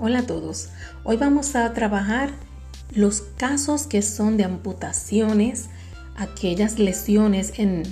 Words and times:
Hola 0.00 0.20
a 0.20 0.26
todos. 0.26 0.68
Hoy 1.02 1.16
vamos 1.16 1.56
a 1.56 1.72
trabajar 1.72 2.30
los 2.94 3.20
casos 3.20 3.88
que 3.88 4.00
son 4.00 4.36
de 4.36 4.44
amputaciones, 4.44 5.70
aquellas 6.14 6.78
lesiones 6.78 7.54
en 7.58 7.82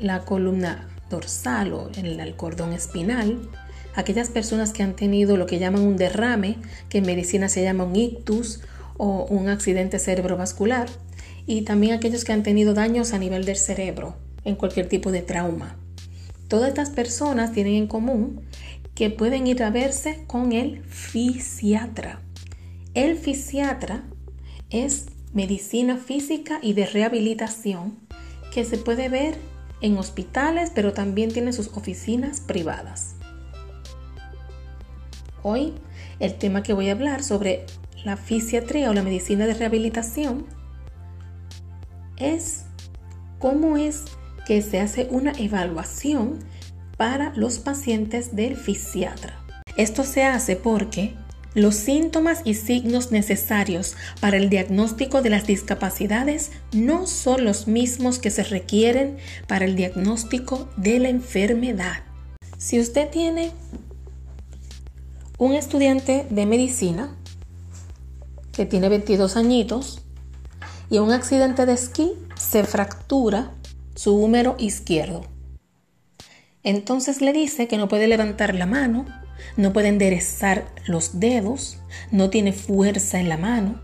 la 0.00 0.20
columna 0.20 0.88
dorsal 1.10 1.74
o 1.74 1.90
en 1.94 2.06
el 2.06 2.36
cordón 2.36 2.72
espinal, 2.72 3.38
aquellas 3.94 4.30
personas 4.30 4.72
que 4.72 4.82
han 4.82 4.96
tenido 4.96 5.36
lo 5.36 5.44
que 5.44 5.58
llaman 5.58 5.82
un 5.82 5.98
derrame, 5.98 6.56
que 6.88 6.98
en 6.98 7.04
medicina 7.04 7.50
se 7.50 7.62
llama 7.62 7.84
un 7.84 7.96
ictus 7.96 8.62
o 8.96 9.26
un 9.26 9.50
accidente 9.50 9.98
cerebrovascular, 9.98 10.88
y 11.44 11.62
también 11.62 11.92
aquellos 11.92 12.24
que 12.24 12.32
han 12.32 12.42
tenido 12.42 12.72
daños 12.72 13.12
a 13.12 13.18
nivel 13.18 13.44
del 13.44 13.56
cerebro 13.56 14.16
en 14.46 14.56
cualquier 14.56 14.88
tipo 14.88 15.12
de 15.12 15.20
trauma. 15.20 15.76
Todas 16.48 16.68
estas 16.68 16.88
personas 16.88 17.52
tienen 17.52 17.74
en 17.74 17.86
común 17.88 18.40
que 18.94 19.10
pueden 19.10 19.46
ir 19.46 19.62
a 19.62 19.70
verse 19.70 20.24
con 20.26 20.52
el 20.52 20.82
fisiatra. 20.84 22.20
El 22.94 23.16
fisiatra 23.16 24.04
es 24.70 25.06
medicina 25.32 25.96
física 25.96 26.58
y 26.62 26.74
de 26.74 26.86
rehabilitación 26.86 27.98
que 28.52 28.64
se 28.64 28.76
puede 28.76 29.08
ver 29.08 29.34
en 29.80 29.96
hospitales, 29.96 30.70
pero 30.74 30.92
también 30.92 31.32
tiene 31.32 31.52
sus 31.52 31.68
oficinas 31.68 32.40
privadas. 32.40 33.16
Hoy 35.42 35.72
el 36.20 36.34
tema 36.34 36.62
que 36.62 36.72
voy 36.72 36.88
a 36.88 36.92
hablar 36.92 37.24
sobre 37.24 37.66
la 38.04 38.16
fisiatría 38.16 38.90
o 38.90 38.94
la 38.94 39.02
medicina 39.02 39.46
de 39.46 39.54
rehabilitación 39.54 40.46
es 42.16 42.64
cómo 43.38 43.76
es 43.76 44.04
que 44.46 44.62
se 44.62 44.80
hace 44.80 45.08
una 45.10 45.32
evaluación 45.32 46.38
para 46.96 47.32
los 47.34 47.58
pacientes 47.58 48.34
del 48.36 48.56
fisiatra. 48.56 49.38
Esto 49.76 50.04
se 50.04 50.24
hace 50.24 50.56
porque 50.56 51.14
los 51.54 51.74
síntomas 51.74 52.40
y 52.44 52.54
signos 52.54 53.10
necesarios 53.10 53.94
para 54.20 54.38
el 54.38 54.48
diagnóstico 54.48 55.20
de 55.20 55.30
las 55.30 55.46
discapacidades 55.46 56.50
no 56.72 57.06
son 57.06 57.44
los 57.44 57.66
mismos 57.66 58.18
que 58.18 58.30
se 58.30 58.42
requieren 58.42 59.18
para 59.46 59.66
el 59.66 59.76
diagnóstico 59.76 60.68
de 60.76 60.98
la 60.98 61.08
enfermedad. 61.10 62.04
Si 62.56 62.80
usted 62.80 63.10
tiene 63.10 63.52
un 65.36 65.52
estudiante 65.54 66.26
de 66.30 66.46
medicina 66.46 67.14
que 68.52 68.64
tiene 68.64 68.88
22 68.88 69.36
añitos 69.36 70.02
y 70.88 70.98
un 70.98 71.10
accidente 71.10 71.66
de 71.66 71.72
esquí 71.72 72.12
se 72.38 72.64
fractura 72.64 73.52
su 73.94 74.14
húmero 74.14 74.56
izquierdo. 74.58 75.31
Entonces 76.64 77.20
le 77.20 77.32
dice 77.32 77.66
que 77.66 77.76
no 77.76 77.88
puede 77.88 78.06
levantar 78.06 78.54
la 78.54 78.66
mano, 78.66 79.06
no 79.56 79.72
puede 79.72 79.88
enderezar 79.88 80.66
los 80.86 81.18
dedos, 81.18 81.78
no 82.12 82.30
tiene 82.30 82.52
fuerza 82.52 83.18
en 83.18 83.28
la 83.28 83.36
mano. 83.36 83.80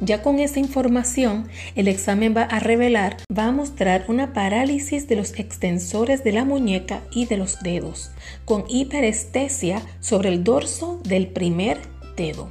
Ya 0.00 0.20
con 0.20 0.40
esa 0.40 0.58
información, 0.58 1.48
el 1.76 1.86
examen 1.86 2.34
va 2.36 2.42
a 2.42 2.58
revelar, 2.58 3.18
va 3.36 3.46
a 3.46 3.52
mostrar 3.52 4.04
una 4.08 4.32
parálisis 4.32 5.06
de 5.06 5.16
los 5.16 5.38
extensores 5.38 6.24
de 6.24 6.32
la 6.32 6.44
muñeca 6.44 7.02
y 7.12 7.26
de 7.26 7.36
los 7.36 7.60
dedos, 7.62 8.10
con 8.44 8.64
hiperestesia 8.68 9.80
sobre 10.00 10.30
el 10.30 10.42
dorso 10.44 11.00
del 11.04 11.28
primer 11.28 11.78
dedo. 12.16 12.50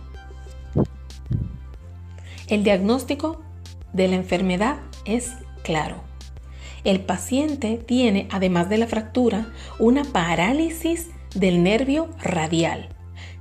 El 2.48 2.64
diagnóstico 2.64 3.42
de 3.94 4.08
la 4.08 4.16
enfermedad 4.16 4.78
es 5.06 5.34
claro 5.64 6.11
el 6.84 7.02
paciente 7.02 7.78
tiene, 7.78 8.28
además 8.32 8.70
de 8.70 8.78
la 8.78 8.88
fractura, 8.88 9.52
una 9.80 10.04
parálisis 10.04 11.10
del 11.36 11.64
nervio 11.64 12.10
radial. 12.20 12.90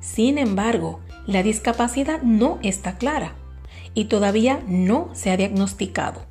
Sin 0.01 0.39
embargo, 0.39 1.01
la 1.27 1.43
discapacidad 1.43 2.23
no 2.23 2.59
está 2.63 2.97
clara 2.99 3.35
y 3.95 4.07
todavía 4.07 4.63
no 4.67 5.11
se 5.13 5.31
ha 5.31 5.37
diagnosticado. 5.37 6.27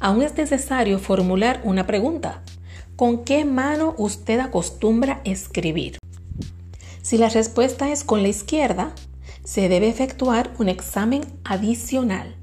Aún 0.00 0.22
es 0.22 0.36
necesario 0.36 0.98
formular 0.98 1.60
una 1.64 1.86
pregunta. 1.86 2.42
¿Con 2.96 3.24
qué 3.24 3.44
mano 3.44 3.94
usted 3.98 4.40
acostumbra 4.40 5.20
escribir? 5.24 5.98
Si 7.02 7.18
la 7.18 7.28
respuesta 7.28 7.90
es 7.90 8.04
con 8.04 8.22
la 8.22 8.28
izquierda, 8.28 8.92
se 9.44 9.68
debe 9.68 9.88
efectuar 9.88 10.52
un 10.58 10.68
examen 10.68 11.22
adicional. 11.44 12.36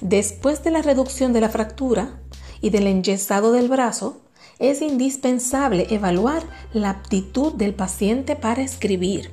Después 0.00 0.62
de 0.62 0.70
la 0.70 0.82
reducción 0.82 1.32
de 1.32 1.40
la 1.40 1.48
fractura, 1.48 2.20
y 2.60 2.70
del 2.70 2.86
enyesado 2.86 3.52
del 3.52 3.68
brazo, 3.68 4.20
es 4.58 4.80
indispensable 4.80 5.86
evaluar 5.90 6.42
la 6.72 6.90
aptitud 6.90 7.52
del 7.52 7.74
paciente 7.74 8.36
para 8.36 8.62
escribir. 8.62 9.30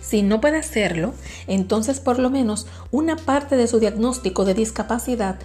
Si 0.00 0.22
no 0.22 0.40
puede 0.40 0.58
hacerlo, 0.58 1.14
entonces 1.46 2.00
por 2.00 2.18
lo 2.18 2.30
menos 2.30 2.66
una 2.90 3.16
parte 3.16 3.56
de 3.56 3.66
su 3.66 3.80
diagnóstico 3.80 4.44
de 4.44 4.54
discapacidad 4.54 5.38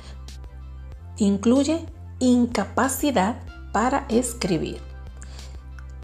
incluye 1.18 1.86
incapacidad 2.20 3.38
para 3.72 4.06
escribir. 4.10 4.80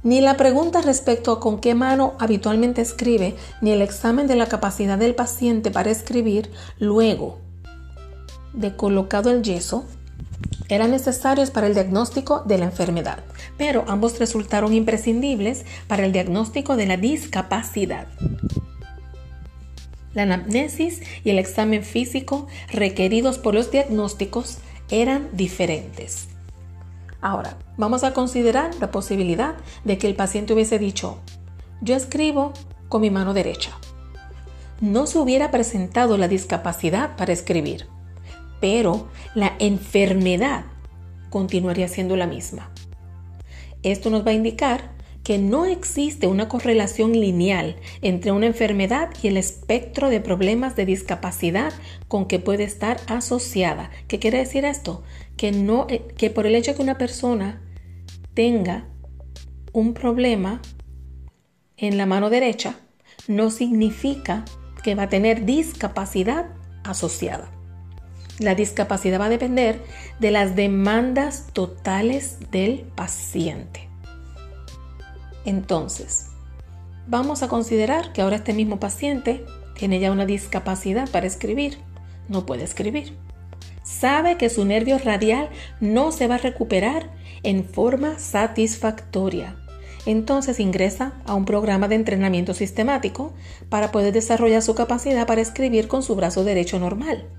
Ni 0.03 0.21
la 0.21 0.37
pregunta 0.37 0.81
respecto 0.81 1.31
a 1.31 1.39
con 1.39 1.59
qué 1.59 1.73
mano 1.73 2.13
habitualmente 2.19 2.81
escribe, 2.81 3.35
ni 3.61 3.71
el 3.71 3.81
examen 3.81 4.27
de 4.27 4.35
la 4.35 4.45
capacidad 4.45 4.97
del 4.97 5.15
paciente 5.15 5.71
para 5.71 5.89
escribir 5.89 6.51
luego 6.77 7.44
de 8.55 8.75
colocado 8.75 9.31
el 9.31 9.43
yeso 9.43 9.85
eran 10.67 10.91
necesarios 10.91 11.51
para 11.51 11.67
el 11.67 11.73
diagnóstico 11.73 12.43
de 12.45 12.57
la 12.57 12.65
enfermedad, 12.65 13.23
pero 13.57 13.85
ambos 13.87 14.17
resultaron 14.19 14.73
imprescindibles 14.73 15.65
para 15.87 16.05
el 16.05 16.11
diagnóstico 16.11 16.75
de 16.75 16.87
la 16.87 16.97
discapacidad. 16.97 18.07
La 20.13 20.23
anamnesis 20.23 21.01
y 21.23 21.29
el 21.29 21.39
examen 21.39 21.83
físico 21.83 22.47
requeridos 22.71 23.37
por 23.37 23.53
los 23.53 23.69
diagnósticos 23.69 24.57
eran 24.89 25.29
diferentes. 25.33 26.29
Ahora, 27.21 27.57
vamos 27.77 28.03
a 28.03 28.13
considerar 28.13 28.71
la 28.79 28.91
posibilidad 28.91 29.55
de 29.83 29.97
que 29.97 30.07
el 30.07 30.15
paciente 30.15 30.53
hubiese 30.53 30.79
dicho, 30.79 31.19
yo 31.81 31.95
escribo 31.95 32.53
con 32.87 33.01
mi 33.01 33.09
mano 33.09 33.33
derecha. 33.33 33.71
No 34.79 35.05
se 35.05 35.19
hubiera 35.19 35.51
presentado 35.51 36.17
la 36.17 36.27
discapacidad 36.27 37.15
para 37.17 37.33
escribir 37.33 37.87
pero 38.65 39.07
la 39.35 39.55
enfermedad 39.59 40.65
continuaría 41.29 41.87
siendo 41.87 42.15
la 42.15 42.25
misma. 42.25 42.71
Esto 43.83 44.09
nos 44.09 44.25
va 44.25 44.31
a 44.31 44.33
indicar 44.33 44.89
que 45.23 45.37
no 45.37 45.67
existe 45.67 46.25
una 46.25 46.49
correlación 46.49 47.11
lineal 47.11 47.75
entre 48.01 48.31
una 48.31 48.47
enfermedad 48.47 49.11
y 49.21 49.27
el 49.27 49.37
espectro 49.37 50.09
de 50.09 50.19
problemas 50.19 50.75
de 50.75 50.87
discapacidad 50.87 51.73
con 52.07 52.25
que 52.25 52.39
puede 52.39 52.63
estar 52.63 52.97
asociada. 53.05 53.91
¿Qué 54.07 54.17
quiere 54.17 54.39
decir 54.39 54.65
esto? 54.65 55.03
Que, 55.37 55.51
no, 55.51 55.85
eh, 55.87 56.01
que 56.17 56.31
por 56.31 56.47
el 56.47 56.55
hecho 56.55 56.71
de 56.71 56.77
que 56.77 56.83
una 56.83 56.97
persona 56.97 57.61
tenga 58.33 58.87
un 59.73 59.93
problema 59.93 60.59
en 61.77 61.99
la 61.99 62.07
mano 62.07 62.31
derecha, 62.31 62.79
no 63.27 63.51
significa 63.51 64.43
que 64.81 64.95
va 64.95 65.03
a 65.03 65.09
tener 65.09 65.45
discapacidad 65.45 66.47
asociada. 66.83 67.54
La 68.39 68.53
discapacidad 68.53 69.19
va 69.19 69.25
a 69.25 69.29
depender 69.29 69.81
de 70.19 70.29
las 70.29 70.57
demandas 70.57 71.47
totales 71.53 72.37
del 72.51 72.81
paciente. 72.95 73.87
Entonces, 75.45 76.31
vamos 77.07 77.43
a 77.43 77.47
considerar 77.47 78.11
que 78.11 78.21
ahora 78.21 78.35
este 78.35 78.53
mismo 78.53 78.77
paciente 78.77 79.45
tiene 79.77 79.99
ya 80.01 80.11
una 80.11 80.25
discapacidad 80.25 81.09
para 81.09 81.27
escribir. 81.27 81.77
No 82.27 82.45
puede 82.45 82.65
escribir. 82.65 83.15
Sabe 83.83 84.35
que 84.35 84.49
su 84.49 84.65
nervio 84.65 84.97
radial 84.97 85.49
no 85.79 86.11
se 86.11 86.27
va 86.27 86.35
a 86.35 86.39
recuperar 86.39 87.11
en 87.43 87.63
forma 87.63 88.19
satisfactoria. 88.19 89.55
Entonces 90.05 90.59
ingresa 90.59 91.13
a 91.25 91.35
un 91.35 91.45
programa 91.45 91.87
de 91.87 91.95
entrenamiento 91.95 92.53
sistemático 92.53 93.33
para 93.69 93.93
poder 93.93 94.13
desarrollar 94.13 94.61
su 94.61 94.75
capacidad 94.75 95.25
para 95.25 95.41
escribir 95.41 95.87
con 95.87 96.03
su 96.03 96.15
brazo 96.15 96.43
derecho 96.43 96.79
normal 96.79 97.29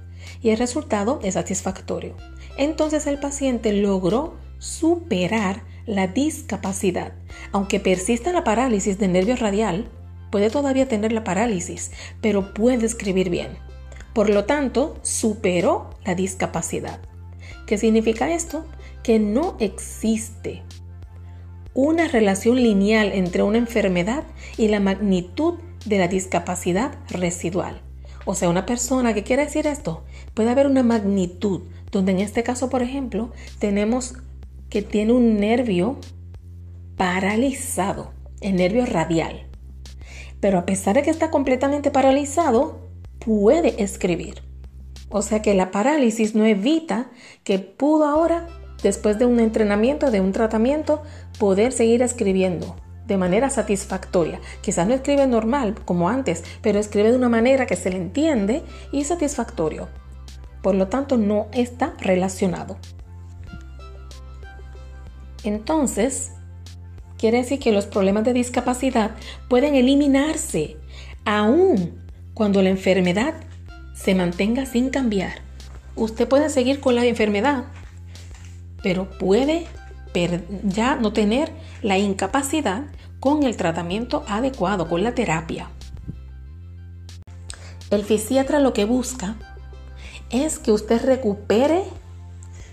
y 0.46 0.50
el 0.50 0.58
resultado 0.58 1.18
es 1.24 1.34
satisfactorio. 1.34 2.14
Entonces 2.56 3.08
el 3.08 3.18
paciente 3.18 3.72
logró 3.72 4.36
superar 4.60 5.64
la 5.86 6.06
discapacidad. 6.06 7.14
Aunque 7.50 7.80
persista 7.80 8.30
la 8.30 8.44
parálisis 8.44 8.96
del 8.96 9.10
nervio 9.10 9.34
radial, 9.34 9.90
puede 10.30 10.48
todavía 10.48 10.86
tener 10.86 11.10
la 11.10 11.24
parálisis, 11.24 11.90
pero 12.20 12.54
puede 12.54 12.86
escribir 12.86 13.28
bien. 13.28 13.58
Por 14.12 14.30
lo 14.30 14.44
tanto, 14.44 14.96
superó 15.02 15.90
la 16.04 16.14
discapacidad. 16.14 17.00
¿Qué 17.66 17.76
significa 17.76 18.32
esto? 18.32 18.66
Que 19.02 19.18
no 19.18 19.56
existe 19.58 20.62
una 21.74 22.06
relación 22.06 22.62
lineal 22.62 23.10
entre 23.12 23.42
una 23.42 23.58
enfermedad 23.58 24.22
y 24.56 24.68
la 24.68 24.78
magnitud 24.78 25.54
de 25.86 25.98
la 25.98 26.06
discapacidad 26.06 26.92
residual. 27.08 27.82
O 28.28 28.34
sea, 28.34 28.48
una 28.48 28.66
persona, 28.66 29.14
¿qué 29.14 29.22
quiere 29.22 29.44
decir 29.44 29.68
esto? 29.68 30.02
Puede 30.34 30.50
haber 30.50 30.66
una 30.66 30.82
magnitud, 30.82 31.62
donde 31.92 32.10
en 32.10 32.18
este 32.18 32.42
caso, 32.42 32.68
por 32.68 32.82
ejemplo, 32.82 33.30
tenemos 33.60 34.14
que 34.68 34.82
tiene 34.82 35.12
un 35.12 35.38
nervio 35.38 35.96
paralizado, 36.96 38.10
el 38.40 38.56
nervio 38.56 38.84
radial. 38.84 39.44
pero 40.40 40.58
a 40.58 40.66
pesar 40.66 40.96
de 40.96 41.02
que 41.02 41.10
está 41.10 41.30
completamente 41.30 41.90
paralizado, 41.90 42.80
puede 43.20 43.82
escribir. 43.82 44.42
O 45.08 45.22
sea 45.22 45.40
que 45.40 45.54
la 45.54 45.70
parálisis 45.70 46.34
no 46.34 46.44
evita 46.44 47.10
que 47.44 47.58
pudo 47.58 48.04
ahora, 48.04 48.48
después 48.82 49.18
de 49.18 49.24
un 49.24 49.40
entrenamiento, 49.40 50.10
de 50.10 50.20
un 50.20 50.32
tratamiento, 50.32 51.02
poder 51.38 51.72
seguir 51.72 52.02
escribiendo 52.02 52.76
de 53.06 53.16
manera 53.16 53.50
satisfactoria. 53.50 54.40
Quizás 54.60 54.86
no 54.86 54.94
escribe 54.94 55.26
normal 55.26 55.74
como 55.84 56.08
antes, 56.08 56.44
pero 56.62 56.78
escribe 56.78 57.10
de 57.10 57.16
una 57.16 57.28
manera 57.28 57.66
que 57.66 57.76
se 57.76 57.90
le 57.90 57.96
entiende 57.96 58.62
y 58.92 59.04
satisfactorio. 59.04 59.88
Por 60.62 60.74
lo 60.74 60.88
tanto, 60.88 61.16
no 61.16 61.46
está 61.52 61.94
relacionado. 61.98 62.76
Entonces, 65.44 66.32
quiere 67.18 67.38
decir 67.38 67.60
que 67.60 67.72
los 67.72 67.86
problemas 67.86 68.24
de 68.24 68.32
discapacidad 68.32 69.12
pueden 69.48 69.76
eliminarse 69.76 70.76
aún 71.24 72.02
cuando 72.34 72.62
la 72.62 72.70
enfermedad 72.70 73.34
se 73.94 74.14
mantenga 74.14 74.66
sin 74.66 74.90
cambiar. 74.90 75.40
Usted 75.94 76.28
puede 76.28 76.50
seguir 76.50 76.80
con 76.80 76.94
la 76.94 77.04
enfermedad, 77.04 77.64
pero 78.82 79.08
puede 79.18 79.66
ya 80.64 80.96
no 80.96 81.12
tener 81.12 81.52
la 81.82 81.98
incapacidad 81.98 82.84
con 83.20 83.42
el 83.42 83.56
tratamiento 83.56 84.24
adecuado, 84.28 84.88
con 84.88 85.02
la 85.02 85.14
terapia. 85.14 85.70
El 87.90 88.04
fisiatra 88.04 88.58
lo 88.58 88.72
que 88.72 88.84
busca 88.84 89.36
es 90.30 90.58
que 90.58 90.72
usted 90.72 91.04
recupere 91.04 91.84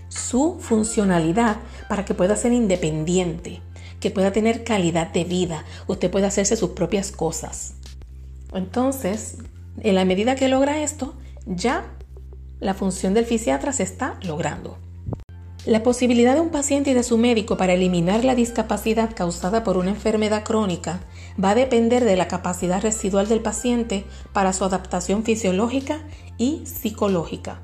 su 0.08 0.58
funcionalidad 0.60 1.56
para 1.88 2.04
que 2.04 2.14
pueda 2.14 2.36
ser 2.36 2.52
independiente, 2.52 3.60
que 4.00 4.10
pueda 4.10 4.32
tener 4.32 4.64
calidad 4.64 5.12
de 5.12 5.24
vida, 5.24 5.64
usted 5.86 6.10
pueda 6.10 6.28
hacerse 6.28 6.56
sus 6.56 6.70
propias 6.70 7.10
cosas. 7.10 7.74
Entonces, 8.52 9.38
en 9.80 9.94
la 9.94 10.04
medida 10.04 10.36
que 10.36 10.48
logra 10.48 10.82
esto, 10.82 11.14
ya 11.46 11.84
la 12.60 12.74
función 12.74 13.14
del 13.14 13.26
fisiatra 13.26 13.72
se 13.72 13.82
está 13.82 14.18
logrando. 14.22 14.78
La 15.66 15.82
posibilidad 15.82 16.34
de 16.34 16.42
un 16.42 16.50
paciente 16.50 16.90
y 16.90 16.94
de 16.94 17.02
su 17.02 17.16
médico 17.16 17.56
para 17.56 17.72
eliminar 17.72 18.22
la 18.22 18.34
discapacidad 18.34 19.14
causada 19.14 19.64
por 19.64 19.78
una 19.78 19.90
enfermedad 19.90 20.44
crónica 20.44 21.00
va 21.42 21.50
a 21.50 21.54
depender 21.54 22.04
de 22.04 22.16
la 22.16 22.28
capacidad 22.28 22.82
residual 22.82 23.28
del 23.28 23.40
paciente 23.40 24.04
para 24.34 24.52
su 24.52 24.64
adaptación 24.64 25.24
fisiológica 25.24 26.00
y 26.36 26.66
psicológica. 26.66 27.62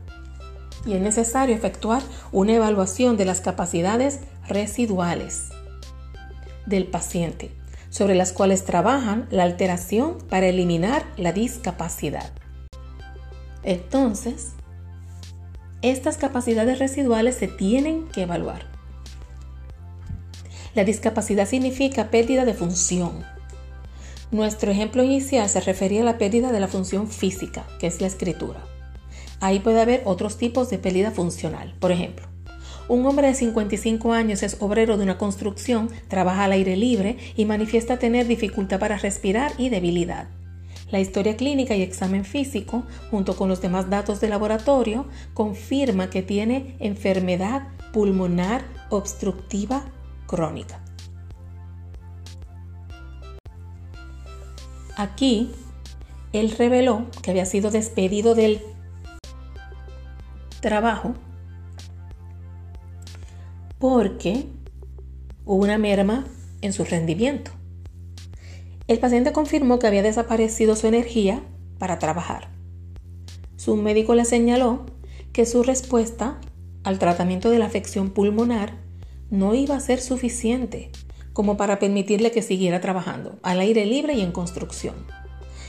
Y 0.86 0.94
es 0.94 1.02
necesario 1.02 1.54
efectuar 1.54 2.02
una 2.32 2.54
evaluación 2.54 3.18
de 3.18 3.26
las 3.26 3.42
capacidades 3.42 4.20
residuales 4.48 5.50
del 6.64 6.86
paciente, 6.86 7.50
sobre 7.90 8.14
las 8.14 8.32
cuales 8.32 8.64
trabajan 8.64 9.26
la 9.30 9.42
alteración 9.42 10.16
para 10.30 10.46
eliminar 10.46 11.04
la 11.18 11.34
discapacidad. 11.34 12.32
Entonces, 13.62 14.54
estas 15.82 16.18
capacidades 16.18 16.78
residuales 16.78 17.36
se 17.36 17.48
tienen 17.48 18.06
que 18.08 18.22
evaluar. 18.22 18.66
La 20.74 20.84
discapacidad 20.84 21.48
significa 21.48 22.10
pérdida 22.10 22.44
de 22.44 22.54
función. 22.54 23.24
Nuestro 24.30 24.70
ejemplo 24.70 25.02
inicial 25.02 25.48
se 25.48 25.60
refería 25.60 26.02
a 26.02 26.04
la 26.04 26.18
pérdida 26.18 26.52
de 26.52 26.60
la 26.60 26.68
función 26.68 27.08
física, 27.08 27.66
que 27.80 27.86
es 27.86 28.00
la 28.00 28.06
escritura. 28.06 28.60
Ahí 29.40 29.58
puede 29.58 29.80
haber 29.80 30.02
otros 30.04 30.36
tipos 30.36 30.70
de 30.70 30.78
pérdida 30.78 31.10
funcional. 31.10 31.74
Por 31.80 31.90
ejemplo, 31.90 32.26
un 32.88 33.06
hombre 33.06 33.28
de 33.28 33.34
55 33.34 34.12
años 34.12 34.42
es 34.42 34.56
obrero 34.60 34.96
de 34.96 35.04
una 35.04 35.16
construcción, 35.16 35.90
trabaja 36.08 36.44
al 36.44 36.52
aire 36.52 36.76
libre 36.76 37.16
y 37.36 37.46
manifiesta 37.46 37.98
tener 37.98 38.26
dificultad 38.26 38.78
para 38.78 38.98
respirar 38.98 39.52
y 39.58 39.70
debilidad. 39.70 40.28
La 40.90 40.98
historia 40.98 41.36
clínica 41.36 41.76
y 41.76 41.82
examen 41.82 42.24
físico, 42.24 42.82
junto 43.10 43.36
con 43.36 43.48
los 43.48 43.60
demás 43.60 43.88
datos 43.90 44.20
de 44.20 44.28
laboratorio, 44.28 45.06
confirma 45.34 46.10
que 46.10 46.22
tiene 46.22 46.76
enfermedad 46.80 47.68
pulmonar 47.92 48.64
obstructiva 48.90 49.84
crónica. 50.26 50.80
Aquí, 54.96 55.50
él 56.32 56.50
reveló 56.50 57.06
que 57.22 57.30
había 57.30 57.46
sido 57.46 57.70
despedido 57.70 58.34
del 58.34 58.60
trabajo 60.60 61.14
porque 63.78 64.44
hubo 65.46 65.62
una 65.64 65.78
merma 65.78 66.26
en 66.60 66.72
su 66.72 66.84
rendimiento. 66.84 67.52
El 68.90 68.98
paciente 68.98 69.30
confirmó 69.30 69.78
que 69.78 69.86
había 69.86 70.02
desaparecido 70.02 70.74
su 70.74 70.88
energía 70.88 71.44
para 71.78 72.00
trabajar. 72.00 72.48
Su 73.54 73.76
médico 73.76 74.16
le 74.16 74.24
señaló 74.24 74.84
que 75.32 75.46
su 75.46 75.62
respuesta 75.62 76.40
al 76.82 76.98
tratamiento 76.98 77.50
de 77.50 77.60
la 77.60 77.66
afección 77.66 78.10
pulmonar 78.10 78.72
no 79.30 79.54
iba 79.54 79.76
a 79.76 79.80
ser 79.80 80.00
suficiente 80.00 80.90
como 81.32 81.56
para 81.56 81.78
permitirle 81.78 82.32
que 82.32 82.42
siguiera 82.42 82.80
trabajando 82.80 83.38
al 83.44 83.60
aire 83.60 83.86
libre 83.86 84.14
y 84.14 84.22
en 84.22 84.32
construcción. 84.32 85.06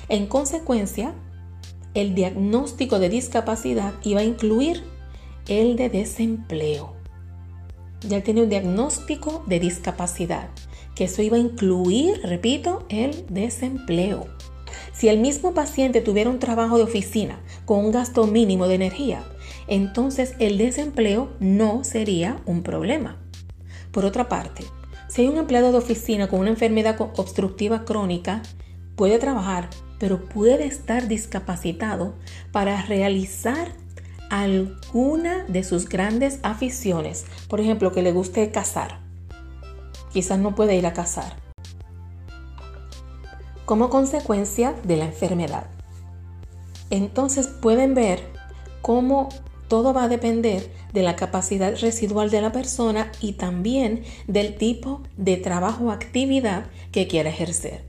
En 0.10 0.26
consecuencia, 0.26 1.14
el 1.94 2.16
diagnóstico 2.16 2.98
de 2.98 3.10
discapacidad 3.10 3.94
iba 4.02 4.22
a 4.22 4.24
incluir 4.24 4.84
el 5.48 5.76
de 5.76 5.90
desempleo. 5.90 6.96
Ya 8.00 8.24
tiene 8.24 8.42
un 8.42 8.50
diagnóstico 8.50 9.44
de 9.46 9.60
discapacidad 9.60 10.50
eso 11.04 11.22
iba 11.22 11.38
a 11.38 11.40
incluir, 11.40 12.22
repito, 12.24 12.86
el 12.90 13.26
desempleo. 13.30 14.28
Si 14.94 15.10
el 15.10 15.20
mismo 15.20 15.54
paciente 15.54 16.02
tuviera 16.02 16.30
un 16.30 16.40
trabajo 16.40 16.78
de 16.78 16.84
oficina 16.84 17.40
con 17.66 17.86
un 17.86 17.92
gasto 17.92 18.28
mínimo 18.28 18.68
de 18.68 18.76
energía, 18.76 19.24
entonces 19.68 20.34
el 20.40 20.58
desempleo 20.58 21.30
no 21.40 21.84
sería 21.84 22.42
un 22.46 22.62
problema. 22.62 23.18
Por 23.92 24.06
otra 24.06 24.30
parte, 24.30 24.64
si 25.08 25.22
hay 25.22 25.28
un 25.28 25.38
empleado 25.38 25.72
de 25.72 25.78
oficina 25.78 26.28
con 26.28 26.40
una 26.40 26.50
enfermedad 26.50 26.96
obstructiva 27.00 27.84
crónica, 27.84 28.42
puede 28.96 29.18
trabajar, 29.18 29.70
pero 30.00 30.24
puede 30.26 30.66
estar 30.66 31.08
discapacitado 31.08 32.16
para 32.52 32.82
realizar 32.84 33.74
alguna 34.30 35.44
de 35.48 35.64
sus 35.64 35.90
grandes 35.90 36.40
aficiones. 36.44 37.26
Por 37.50 37.60
ejemplo, 37.60 37.92
que 37.92 38.02
le 38.02 38.14
guste 38.14 38.52
cazar 38.52 39.00
quizás 40.14 40.40
no 40.40 40.56
puede 40.56 40.76
ir 40.76 40.86
a 40.86 40.94
cazar, 40.94 41.36
como 43.66 43.90
consecuencia 43.90 44.76
de 44.84 44.98
la 44.98 45.06
enfermedad. 45.06 45.68
Entonces 46.90 47.48
pueden 47.48 47.94
ver 47.94 48.22
cómo 48.82 49.30
todo 49.68 49.94
va 49.94 50.04
a 50.04 50.10
depender 50.10 50.70
de 50.92 51.02
la 51.04 51.16
capacidad 51.16 51.74
residual 51.80 52.30
de 52.30 52.42
la 52.42 52.52
persona 52.52 53.10
y 53.22 53.34
también 53.34 54.04
del 54.28 54.56
tipo 54.56 55.02
de 55.16 55.38
trabajo 55.38 55.86
o 55.86 55.92
actividad 55.92 56.66
que 56.92 57.08
quiera 57.08 57.30
ejercer. 57.30 57.86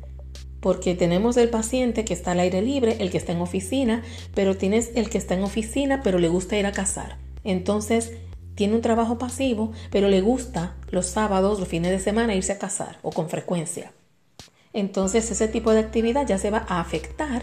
Porque 0.61 0.95
tenemos 0.95 1.37
el 1.37 1.49
paciente 1.49 2.05
que 2.05 2.15
está 2.15 2.31
al 2.31 2.39
aire 2.39 2.63
libre, 2.63 2.99
el 3.01 3.11
que 3.11 3.19
está 3.19 3.33
en 3.33 3.41
oficina, 3.41 4.05
pero 4.33 4.57
tienes 4.57 4.93
el 4.95 5.11
que 5.11 5.19
está 5.19 5.35
en 5.35 5.43
oficina 5.43 6.03
pero 6.05 6.21
le 6.21 6.29
gusta 6.29 6.57
ir 6.57 6.67
a 6.67 6.73
cazar. 6.73 7.19
Entonces 7.43 8.13
tiene 8.63 8.77
un 8.77 8.81
trabajo 8.81 9.19
pasivo, 9.19 9.73
pero 9.91 10.07
le 10.07 10.21
gusta 10.21 10.77
los 10.93 11.07
sábados, 11.07 11.59
los 11.59 11.67
fines 11.67 11.91
de 11.91 11.99
semana 11.99 12.37
irse 12.37 12.53
a 12.53 12.59
cazar 12.61 12.97
o 13.03 13.11
con 13.11 13.29
frecuencia. 13.29 13.91
Entonces 14.73 15.29
ese 15.33 15.49
tipo 15.49 15.73
de 15.73 15.81
actividad 15.81 16.29
ya 16.29 16.39
se 16.39 16.53
va 16.53 16.65
a 16.69 16.79
afectar 16.79 17.43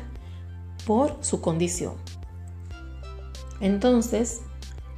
por 0.88 1.18
su 1.20 1.42
condición. 1.42 1.96
Entonces, 3.60 4.40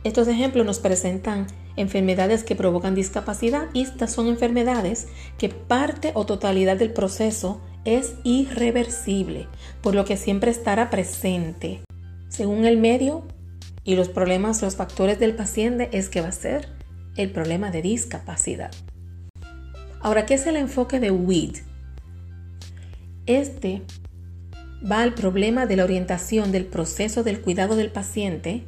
estos 0.03 0.27
ejemplos 0.27 0.63
nos 0.63 0.77
presentan 0.77 1.47
enfermedades 1.75 2.43
que 2.43 2.55
provocan 2.55 2.93
discapacidad 2.93 3.69
y 3.73 3.81
estas 3.81 4.13
son 4.13 4.27
enfermedades 4.27 5.07
que 5.39 5.49
parte 5.49 6.11
o 6.13 6.27
totalidad 6.27 6.77
del 6.77 6.93
proceso 6.93 7.59
es 7.83 8.13
irreversible, 8.23 9.47
por 9.81 9.95
lo 9.95 10.05
que 10.05 10.17
siempre 10.17 10.51
estará 10.51 10.91
presente. 10.91 11.81
Según 12.29 12.65
el 12.65 12.77
medio, 12.77 13.23
y 13.83 13.95
los 13.95 14.09
problemas, 14.09 14.61
los 14.61 14.75
factores 14.75 15.19
del 15.19 15.35
paciente 15.35 15.89
es 15.91 16.09
que 16.09 16.21
va 16.21 16.27
a 16.27 16.33
ser 16.33 16.69
el 17.15 17.31
problema 17.31 17.71
de 17.71 17.81
discapacidad. 17.81 18.71
Ahora, 19.99 20.25
¿qué 20.25 20.35
es 20.35 20.47
el 20.47 20.55
enfoque 20.55 20.99
de 20.99 21.11
WID? 21.11 21.57
Este 23.25 23.81
va 24.89 25.01
al 25.01 25.13
problema 25.13 25.65
de 25.65 25.75
la 25.75 25.83
orientación 25.83 26.51
del 26.51 26.65
proceso 26.65 27.23
del 27.23 27.41
cuidado 27.41 27.75
del 27.75 27.91
paciente, 27.91 28.63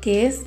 que 0.00 0.26
es 0.26 0.42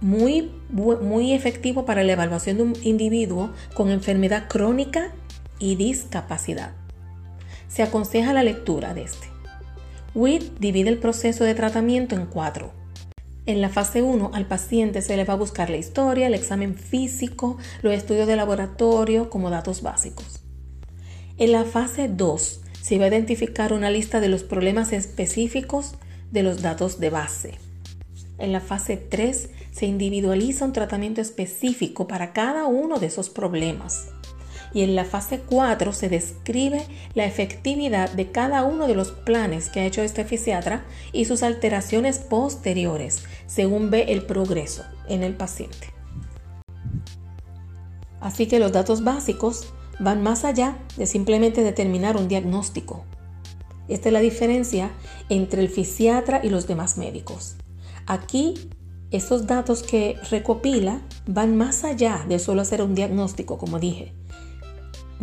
muy, 0.00 0.50
muy 0.70 1.32
efectivo 1.32 1.84
para 1.84 2.04
la 2.04 2.12
evaluación 2.12 2.56
de 2.56 2.62
un 2.62 2.76
individuo 2.82 3.50
con 3.74 3.90
enfermedad 3.90 4.48
crónica 4.48 5.12
y 5.58 5.76
discapacidad. 5.76 6.72
Se 7.68 7.82
aconseja 7.82 8.32
la 8.32 8.42
lectura 8.42 8.94
de 8.94 9.02
este. 9.02 9.33
WIT 10.14 10.60
divide 10.60 10.90
el 10.90 10.98
proceso 10.98 11.42
de 11.42 11.56
tratamiento 11.56 12.14
en 12.14 12.26
cuatro. 12.26 12.72
En 13.46 13.60
la 13.60 13.68
fase 13.68 14.00
1 14.00 14.30
al 14.32 14.46
paciente 14.46 15.02
se 15.02 15.16
le 15.16 15.24
va 15.24 15.34
a 15.34 15.38
buscar 15.38 15.70
la 15.70 15.76
historia, 15.76 16.28
el 16.28 16.34
examen 16.34 16.76
físico, 16.76 17.58
los 17.82 17.92
estudios 17.92 18.28
de 18.28 18.36
laboratorio 18.36 19.28
como 19.28 19.50
datos 19.50 19.82
básicos. 19.82 20.40
En 21.36 21.50
la 21.50 21.64
fase 21.64 22.06
2 22.06 22.60
se 22.80 22.98
va 22.98 23.06
a 23.06 23.08
identificar 23.08 23.72
una 23.72 23.90
lista 23.90 24.20
de 24.20 24.28
los 24.28 24.44
problemas 24.44 24.92
específicos 24.92 25.96
de 26.30 26.44
los 26.44 26.62
datos 26.62 27.00
de 27.00 27.10
base. 27.10 27.58
En 28.38 28.52
la 28.52 28.60
fase 28.60 28.96
3 28.96 29.50
se 29.72 29.86
individualiza 29.86 30.64
un 30.64 30.72
tratamiento 30.72 31.20
específico 31.22 32.06
para 32.06 32.32
cada 32.32 32.66
uno 32.66 33.00
de 33.00 33.06
esos 33.06 33.30
problemas. 33.30 34.13
Y 34.74 34.82
en 34.82 34.96
la 34.96 35.04
fase 35.04 35.40
4 35.40 35.92
se 35.92 36.08
describe 36.08 36.84
la 37.14 37.24
efectividad 37.24 38.10
de 38.10 38.30
cada 38.30 38.64
uno 38.64 38.86
de 38.86 38.94
los 38.94 39.12
planes 39.12 39.70
que 39.70 39.80
ha 39.80 39.86
hecho 39.86 40.02
este 40.02 40.24
fisiatra 40.24 40.84
y 41.12 41.24
sus 41.24 41.42
alteraciones 41.42 42.18
posteriores, 42.18 43.24
según 43.46 43.90
ve 43.90 44.06
el 44.08 44.26
progreso 44.26 44.84
en 45.08 45.22
el 45.22 45.34
paciente. 45.34 45.94
Así 48.20 48.46
que 48.46 48.58
los 48.58 48.72
datos 48.72 49.04
básicos 49.04 49.72
van 50.00 50.22
más 50.22 50.44
allá 50.44 50.78
de 50.96 51.06
simplemente 51.06 51.62
determinar 51.62 52.16
un 52.16 52.26
diagnóstico. 52.26 53.04
Esta 53.88 54.08
es 54.08 54.12
la 54.12 54.20
diferencia 54.20 54.90
entre 55.28 55.60
el 55.60 55.68
fisiatra 55.68 56.40
y 56.42 56.48
los 56.48 56.66
demás 56.66 56.96
médicos. 56.96 57.56
Aquí, 58.06 58.70
estos 59.10 59.46
datos 59.46 59.82
que 59.82 60.16
recopila 60.30 61.02
van 61.26 61.56
más 61.56 61.84
allá 61.84 62.24
de 62.28 62.38
solo 62.38 62.62
hacer 62.62 62.82
un 62.82 62.94
diagnóstico, 62.94 63.58
como 63.58 63.78
dije. 63.78 64.14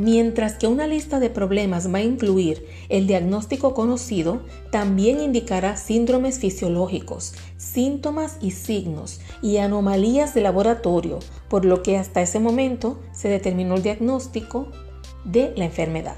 Mientras 0.01 0.53
que 0.55 0.65
una 0.65 0.87
lista 0.87 1.19
de 1.19 1.29
problemas 1.29 1.93
va 1.93 1.99
a 1.99 2.01
incluir 2.01 2.65
el 2.89 3.05
diagnóstico 3.05 3.75
conocido, 3.75 4.41
también 4.71 5.21
indicará 5.21 5.77
síndromes 5.77 6.39
fisiológicos, 6.39 7.35
síntomas 7.57 8.37
y 8.41 8.49
signos 8.49 9.21
y 9.43 9.57
anomalías 9.57 10.33
de 10.33 10.41
laboratorio, 10.41 11.19
por 11.49 11.65
lo 11.65 11.83
que 11.83 11.99
hasta 11.99 12.23
ese 12.23 12.39
momento 12.39 12.99
se 13.13 13.29
determinó 13.29 13.75
el 13.75 13.83
diagnóstico 13.83 14.71
de 15.23 15.53
la 15.55 15.65
enfermedad. 15.65 16.15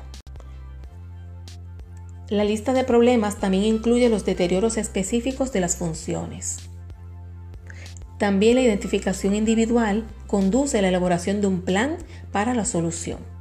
La 2.29 2.45
lista 2.45 2.71
de 2.71 2.85
problemas 2.85 3.41
también 3.41 3.65
incluye 3.65 4.07
los 4.07 4.23
deterioros 4.23 4.77
específicos 4.77 5.51
de 5.51 5.59
las 5.59 5.75
funciones. 5.75 6.69
También 8.17 8.55
la 8.55 8.61
identificación 8.61 9.35
individual 9.35 10.05
conduce 10.25 10.79
a 10.79 10.81
la 10.81 10.87
elaboración 10.87 11.41
de 11.41 11.47
un 11.47 11.59
plan 11.63 11.97
para 12.31 12.53
la 12.53 12.63
solución 12.63 13.32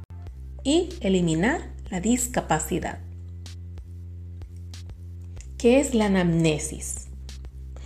y 0.63 0.89
eliminar 1.01 1.71
la 1.89 1.99
discapacidad. 1.99 2.99
¿Qué 5.57 5.79
es 5.79 5.93
la 5.93 6.05
anamnesis? 6.05 7.07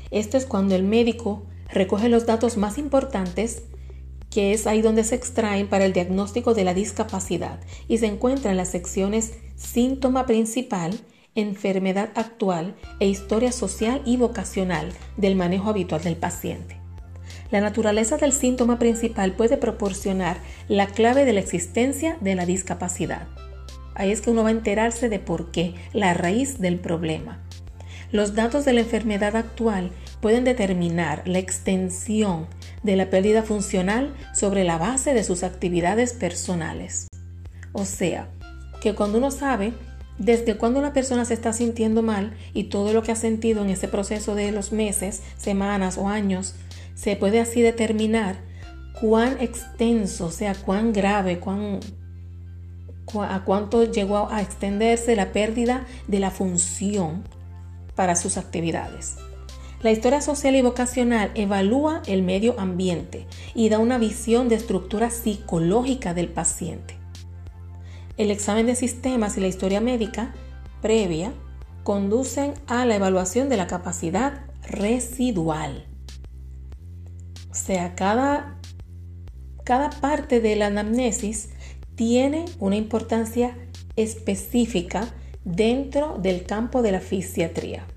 Esto 0.10 0.38
es 0.38 0.46
cuando 0.46 0.76
el 0.76 0.84
médico 0.84 1.46
recoge 1.72 2.10
los 2.10 2.26
datos 2.26 2.58
más 2.58 2.78
importantes, 2.78 3.64
que 4.30 4.54
es 4.54 4.68
ahí 4.68 4.82
donde 4.82 5.04
se 5.04 5.16
extraen 5.16 5.68
para 5.68 5.86
el 5.86 5.94
diagnóstico 5.94 6.54
de 6.54 6.64
la 6.64 6.74
discapacidad 6.74 7.60
y 7.88 7.98
se 7.98 8.08
encuentra 8.08 8.52
en 8.52 8.58
las 8.58 8.70
secciones 8.70 9.34
síntoma 9.56 10.26
principal, 10.26 11.00
enfermedad 11.36 12.10
actual 12.16 12.76
e 13.00 13.08
historia 13.08 13.52
social 13.52 14.02
y 14.06 14.18
vocacional 14.18 14.92
del 15.18 15.36
manejo 15.36 15.70
habitual 15.70 16.04
del 16.04 16.16
paciente. 16.16 16.77
La 17.52 17.62
naturaleza 17.62 18.18
del 18.18 18.34
síntoma 18.34 18.78
principal 18.78 19.34
puede 19.34 19.58
proporcionar 19.58 20.38
la 20.68 20.88
clave 20.88 21.26
de 21.26 21.34
la 21.34 21.40
existencia 21.40 22.18
de 22.20 22.36
la 22.36 22.46
discapacidad. 22.46 23.28
Ahí 23.96 24.12
es 24.12 24.22
que 24.22 24.30
uno 24.30 24.44
va 24.44 24.50
a 24.50 24.52
enterarse 24.52 25.10
de 25.10 25.20
por 25.20 25.52
qué, 25.52 25.74
la 25.94 26.14
raíz 26.14 26.60
del 26.60 26.80
problema. 26.80 27.42
Los 28.12 28.36
datos 28.36 28.64
de 28.64 28.74
la 28.74 28.82
enfermedad 28.82 29.36
actual 29.36 29.92
pueden 30.22 30.44
determinar 30.44 31.24
la 31.26 31.40
extensión 31.40 32.48
de 32.84 32.96
la 32.96 33.10
pérdida 33.10 33.44
funcional 33.44 34.14
sobre 34.34 34.64
la 34.64 34.78
base 34.78 35.14
de 35.14 35.24
sus 35.24 35.44
actividades 35.44 36.14
personales. 36.14 37.08
O 37.74 37.86
sea, 37.86 38.30
que 38.82 38.94
cuando 38.94 39.18
uno 39.18 39.32
sabe 39.32 39.74
desde 40.18 40.58
cuando 40.58 40.80
una 40.80 40.94
persona 40.94 41.26
se 41.26 41.36
está 41.36 41.54
sintiendo 41.54 42.02
mal 42.02 42.36
y 42.54 42.66
todo 42.66 42.92
lo 42.92 43.04
que 43.04 43.12
ha 43.12 43.16
sentido 43.16 43.64
en 43.64 43.70
ese 43.70 43.88
proceso 43.88 44.34
de 44.34 44.52
los 44.52 44.72
meses, 44.72 45.22
semanas 45.38 45.98
o 45.98 46.08
años, 46.08 46.56
se 46.98 47.16
puede 47.16 47.40
así 47.40 47.62
determinar 47.62 48.38
cuán 49.00 49.38
extenso, 49.40 50.26
o 50.26 50.32
sea, 50.32 50.56
cuán 50.56 50.92
grave, 50.92 51.40
cuán, 51.40 51.80
a 53.22 53.44
cuánto 53.46 53.84
llegó 53.84 54.30
a 54.32 54.42
extenderse 54.42 55.16
la 55.16 55.32
pérdida 55.32 55.86
de 56.08 56.20
la 56.20 56.32
función 56.32 57.24
para 57.96 58.16
sus 58.16 58.38
actividades. 58.38 59.18
La 59.84 59.92
historia 59.92 60.22
social 60.22 60.56
y 60.56 60.64
vocacional 60.64 61.30
evalúa 61.36 62.02
el 62.08 62.24
medio 62.24 62.60
ambiente 62.60 63.28
y 63.54 63.70
da 63.70 63.78
una 63.78 64.00
visión 64.00 64.50
de 64.50 64.56
estructura 64.56 65.12
psicológica 65.12 66.16
del 66.16 66.30
paciente. 66.30 66.98
El 68.18 68.32
examen 68.32 68.66
de 68.66 68.76
sistemas 68.76 69.38
y 69.38 69.42
la 69.42 69.48
historia 69.48 69.82
médica 69.82 70.34
previa 70.82 71.32
conducen 71.84 72.56
a 72.66 72.86
la 72.86 72.96
evaluación 72.96 73.50
de 73.50 73.58
la 73.58 73.68
capacidad 73.68 74.42
residual 74.64 75.86
sea, 77.58 77.96
cada, 77.96 78.58
cada 79.64 79.90
parte 79.90 80.40
de 80.40 80.56
la 80.56 80.68
anamnesis 80.68 81.50
tiene 81.96 82.46
una 82.60 82.76
importancia 82.76 83.58
específica 83.96 85.08
dentro 85.44 86.18
del 86.20 86.46
campo 86.46 86.82
de 86.82 86.92
la 86.92 87.00
fisiatría, 87.00 87.88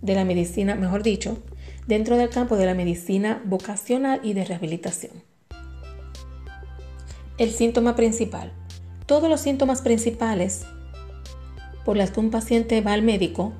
de 0.00 0.14
la 0.14 0.24
medicina, 0.24 0.74
mejor 0.74 1.02
dicho, 1.02 1.42
dentro 1.86 2.16
del 2.16 2.30
campo 2.30 2.56
de 2.56 2.66
la 2.66 2.74
medicina 2.74 3.40
vocacional 3.44 4.20
y 4.22 4.32
de 4.32 4.44
rehabilitación. 4.44 5.12
El 7.38 7.50
síntoma 7.50 7.96
principal. 7.96 8.52
Todos 9.06 9.28
los 9.28 9.40
síntomas 9.40 9.82
principales 9.82 10.64
por 11.84 11.96
las 11.96 12.10
que 12.10 12.20
un 12.20 12.30
paciente 12.30 12.80
va 12.80 12.92
al 12.92 13.02
médico 13.02 13.52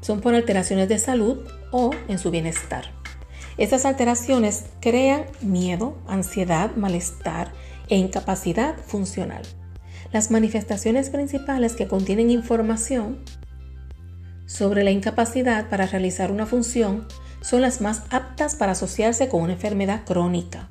son 0.00 0.20
por 0.20 0.34
alteraciones 0.34 0.88
de 0.88 0.98
salud 0.98 1.46
o 1.72 1.90
en 2.08 2.18
su 2.18 2.30
bienestar. 2.30 2.93
Estas 3.56 3.84
alteraciones 3.84 4.64
crean 4.80 5.26
miedo, 5.40 5.96
ansiedad, 6.08 6.74
malestar 6.74 7.52
e 7.88 7.96
incapacidad 7.96 8.76
funcional. 8.78 9.42
Las 10.12 10.30
manifestaciones 10.30 11.10
principales 11.10 11.74
que 11.74 11.86
contienen 11.86 12.30
información 12.30 13.22
sobre 14.46 14.82
la 14.82 14.90
incapacidad 14.90 15.68
para 15.68 15.86
realizar 15.86 16.32
una 16.32 16.46
función 16.46 17.06
son 17.42 17.60
las 17.60 17.80
más 17.80 18.02
aptas 18.10 18.56
para 18.56 18.72
asociarse 18.72 19.28
con 19.28 19.42
una 19.42 19.52
enfermedad 19.52 20.04
crónica. 20.04 20.70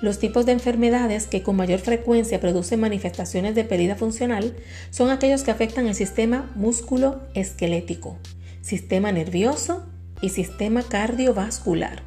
Los 0.00 0.18
tipos 0.18 0.46
de 0.46 0.52
enfermedades 0.52 1.26
que 1.26 1.42
con 1.42 1.56
mayor 1.56 1.78
frecuencia 1.78 2.40
producen 2.40 2.80
manifestaciones 2.80 3.54
de 3.54 3.64
pérdida 3.64 3.96
funcional 3.96 4.56
son 4.90 5.10
aquellos 5.10 5.42
que 5.42 5.50
afectan 5.50 5.86
el 5.86 5.94
sistema 5.94 6.50
músculo-esquelético, 6.56 8.18
sistema 8.62 9.12
nervioso 9.12 9.86
y 10.22 10.30
sistema 10.30 10.82
cardiovascular. 10.82 12.02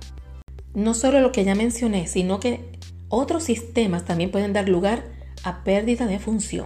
No 0.73 0.95
solo 0.95 1.21
lo 1.21 1.31
que 1.31 1.43
ya 1.43 1.53
mencioné, 1.53 2.07
sino 2.07 2.39
que 2.39 2.71
otros 3.09 3.43
sistemas 3.43 4.05
también 4.05 4.31
pueden 4.31 4.53
dar 4.53 4.67
lugar 4.67 5.03
a 5.43 5.63
pérdida 5.63 6.07
de 6.07 6.17
función. 6.17 6.65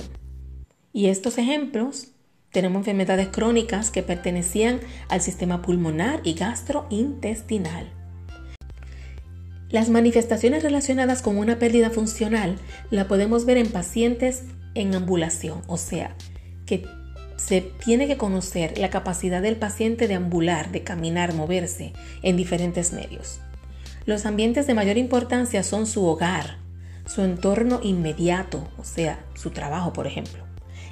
Y 0.93 1.07
estos 1.07 1.37
ejemplos 1.37 2.13
tenemos 2.51 2.79
enfermedades 2.79 3.27
crónicas 3.27 3.91
que 3.91 4.01
pertenecían 4.03 4.79
al 5.09 5.21
sistema 5.21 5.61
pulmonar 5.61 6.21
y 6.23 6.33
gastrointestinal. 6.33 7.91
Las 9.69 9.89
manifestaciones 9.89 10.63
relacionadas 10.63 11.21
con 11.21 11.37
una 11.37 11.59
pérdida 11.59 11.91
funcional 11.91 12.57
la 12.89 13.07
podemos 13.07 13.45
ver 13.45 13.57
en 13.57 13.69
pacientes 13.69 14.45
en 14.73 14.95
ambulación, 14.95 15.61
o 15.67 15.77
sea, 15.77 16.15
que 16.65 16.85
se 17.39 17.61
tiene 17.61 18.07
que 18.07 18.17
conocer 18.17 18.77
la 18.77 18.89
capacidad 18.89 19.41
del 19.41 19.55
paciente 19.55 20.07
de 20.07 20.15
ambular, 20.15 20.71
de 20.71 20.83
caminar, 20.83 21.33
moverse 21.33 21.93
en 22.21 22.35
diferentes 22.35 22.91
medios. 22.91 23.39
Los 24.05 24.25
ambientes 24.25 24.67
de 24.67 24.73
mayor 24.73 24.97
importancia 24.97 25.63
son 25.63 25.87
su 25.87 26.05
hogar, 26.05 26.57
su 27.05 27.21
entorno 27.21 27.79
inmediato, 27.81 28.67
o 28.77 28.83
sea, 28.83 29.23
su 29.35 29.51
trabajo, 29.51 29.93
por 29.93 30.05
ejemplo, 30.05 30.43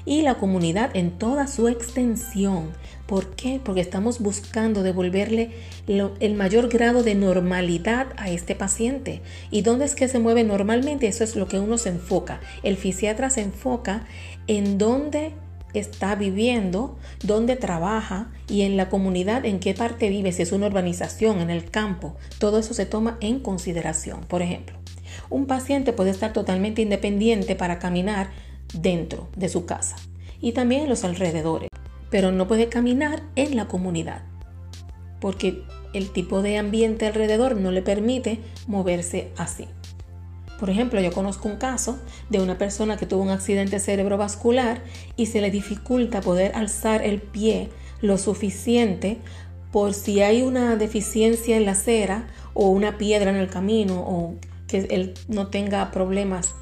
y 0.06 0.22
la 0.22 0.36
comunidad 0.36 0.90
en 0.96 1.12
toda 1.12 1.48
su 1.48 1.68
extensión. 1.68 2.72
¿Por 3.08 3.36
qué? 3.36 3.60
Porque 3.64 3.82
estamos 3.82 4.20
buscando 4.20 4.84
devolverle 4.84 5.52
el 5.88 6.34
mayor 6.36 6.70
grado 6.70 7.04
de 7.04 7.16
normalidad 7.16 8.08
a 8.16 8.30
este 8.30 8.56
paciente. 8.56 9.22
¿Y 9.52 9.62
dónde 9.64 9.86
es 9.86 9.96
que 9.96 10.08
se 10.08 10.20
mueve 10.20 10.44
normalmente? 10.44 11.08
Eso 11.08 11.24
es 11.24 11.36
lo 11.36 11.48
que 11.48 11.60
uno 11.60 11.78
se 11.78 11.90
enfoca. 11.90 12.40
El 12.64 12.78
fisiatra 12.78 13.30
se 13.30 13.42
enfoca 13.42 14.06
en 14.48 14.78
dónde 14.78 15.34
está 15.74 16.16
viviendo, 16.16 16.98
dónde 17.24 17.56
trabaja 17.56 18.32
y 18.48 18.62
en 18.62 18.78
la 18.78 18.90
comunidad 18.90 19.46
en 19.46 19.60
qué 19.60 19.74
parte 19.74 20.10
vive, 20.10 20.32
si 20.32 20.42
es 20.42 20.52
una 20.52 20.68
urbanización, 20.68 21.40
en 21.40 21.50
el 21.50 21.70
campo. 21.70 22.16
Todo 22.40 22.60
eso 22.60 22.74
se 22.74 22.86
toma 22.86 23.18
en 23.22 23.40
consideración. 23.40 24.22
Por 24.22 24.42
ejemplo, 24.42 24.78
un 25.30 25.46
paciente 25.46 25.94
puede 25.94 26.12
estar 26.12 26.34
totalmente 26.34 26.82
independiente 26.82 27.56
para 27.56 27.80
caminar 27.80 28.30
dentro 28.74 29.30
de 29.36 29.50
su 29.50 29.66
casa 29.66 29.96
y 30.40 30.52
también 30.52 30.84
en 30.84 30.90
los 30.90 31.04
alrededores, 31.04 31.70
pero 32.10 32.32
no 32.32 32.48
puede 32.48 32.70
caminar 32.70 33.24
en 33.36 33.56
la 33.56 33.68
comunidad 33.68 34.24
porque 35.20 35.64
el 35.94 36.12
tipo 36.12 36.42
de 36.42 36.58
ambiente 36.58 37.08
alrededor 37.08 37.58
no 37.58 37.72
le 37.72 37.82
permite 37.82 38.40
moverse 38.68 39.32
así. 39.38 39.68
Por 40.60 40.70
ejemplo, 40.70 41.00
yo 41.00 41.12
conozco 41.12 41.48
un 41.48 41.58
caso 41.58 42.00
de 42.30 42.40
una 42.42 42.58
persona 42.58 42.98
que 42.98 43.06
tuvo 43.06 43.22
un 43.22 43.30
accidente 43.30 43.80
cerebrovascular 43.80 44.82
y 45.16 45.28
se 45.28 45.42
le 45.42 45.52
dificulta 45.52 46.22
poder 46.22 46.56
alzar 46.56 47.04
el 47.04 47.22
pie 47.22 47.70
lo 48.02 48.18
suficiente 48.18 49.18
por 49.72 49.94
si 49.94 50.22
hay 50.22 50.42
una 50.42 50.76
deficiencia 50.76 51.58
en 51.58 51.66
la 51.66 51.72
acera 51.74 52.28
o 52.54 52.70
una 52.70 52.98
piedra 52.98 53.30
en 53.30 53.38
el 53.38 53.50
camino 53.50 54.00
o 54.00 54.36
que 54.68 54.88
él 54.90 55.14
no 55.28 55.48
tenga 55.48 55.92
problemas, 55.92 56.56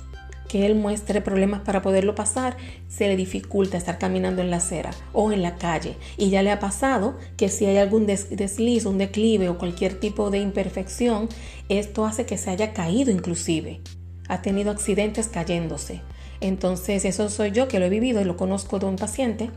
que 0.56 0.66
él 0.66 0.76
muestre 0.76 1.20
problemas 1.20 1.60
para 1.64 1.82
poderlo 1.82 2.16
pasar, 2.16 2.56
se 2.88 3.10
le 3.10 3.18
dificulta 3.18 3.76
estar 3.76 3.98
caminando 3.98 4.42
en 4.42 4.50
la 4.50 4.56
acera 4.56 4.92
o 5.12 5.34
en 5.34 5.42
la 5.42 5.58
calle. 5.58 5.98
Y 6.16 6.30
ya 6.30 6.44
le 6.44 6.52
ha 6.52 6.62
pasado 6.62 7.18
que 7.36 7.50
si 7.50 7.66
hay 7.66 7.76
algún 7.76 8.06
desliz, 8.06 8.86
un 8.86 8.98
declive 8.98 9.50
o 9.50 9.58
cualquier 9.58 10.00
tipo 10.00 10.32
de 10.32 10.40
imperfección, 10.40 11.28
esto 11.68 12.06
hace 12.06 12.26
que 12.26 12.38
se 12.38 12.52
haya 12.52 12.72
caído 12.72 13.12
inclusive. 13.12 13.82
Ha 14.30 14.42
tenido 14.42 14.72
accidentes 14.72 15.28
cayéndose. 15.28 16.00
Entonces 16.40 17.04
eso 17.04 17.28
soy 17.28 17.52
yo 17.52 17.68
que 17.68 17.80
lo 17.80 17.88
he 17.88 17.90
vivido 17.90 18.22
y 18.22 18.24
lo 18.24 18.38
conozco 18.38 18.80
de 18.80 18.86
un 18.86 18.96
paciente 18.96 19.50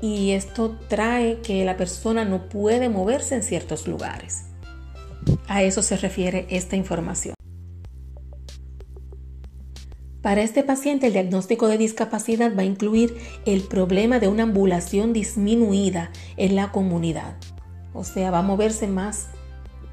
y 0.00 0.30
esto 0.30 0.78
trae 0.88 1.40
que 1.40 1.64
la 1.64 1.76
persona 1.76 2.24
no 2.24 2.48
puede 2.48 2.88
moverse 2.88 3.34
en 3.34 3.42
ciertos 3.42 3.88
lugares. 3.88 4.44
A 5.48 5.64
eso 5.64 5.82
se 5.82 5.96
refiere 5.96 6.46
esta 6.50 6.76
información. 6.76 7.35
Para 10.26 10.42
este 10.42 10.64
paciente 10.64 11.06
el 11.06 11.12
diagnóstico 11.12 11.68
de 11.68 11.78
discapacidad 11.78 12.52
va 12.58 12.62
a 12.62 12.64
incluir 12.64 13.16
el 13.44 13.62
problema 13.62 14.18
de 14.18 14.26
una 14.26 14.42
ambulación 14.42 15.12
disminuida 15.12 16.10
en 16.36 16.56
la 16.56 16.72
comunidad. 16.72 17.36
O 17.92 18.02
sea, 18.02 18.32
va 18.32 18.40
a 18.40 18.42
moverse 18.42 18.88
más, 18.88 19.28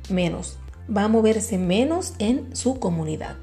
menos. 0.09 0.57
Va 0.89 1.03
a 1.03 1.07
moverse 1.07 1.59
menos 1.59 2.15
en 2.17 2.55
su 2.55 2.79
comunidad. 2.79 3.35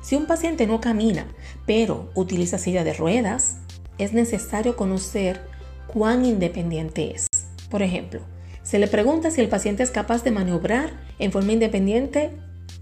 Si 0.00 0.16
un 0.16 0.24
paciente 0.24 0.66
no 0.66 0.80
camina, 0.80 1.26
pero 1.66 2.10
utiliza 2.14 2.56
silla 2.56 2.82
de 2.82 2.94
ruedas, 2.94 3.58
es 3.98 4.14
necesario 4.14 4.74
conocer 4.74 5.42
cuán 5.86 6.24
independiente 6.24 7.14
es. 7.14 7.26
Por 7.68 7.82
ejemplo, 7.82 8.22
se 8.62 8.78
le 8.78 8.88
pregunta 8.88 9.30
si 9.30 9.42
el 9.42 9.50
paciente 9.50 9.82
es 9.82 9.90
capaz 9.90 10.24
de 10.24 10.30
maniobrar 10.30 10.98
en 11.18 11.30
forma 11.30 11.52
independiente 11.52 12.30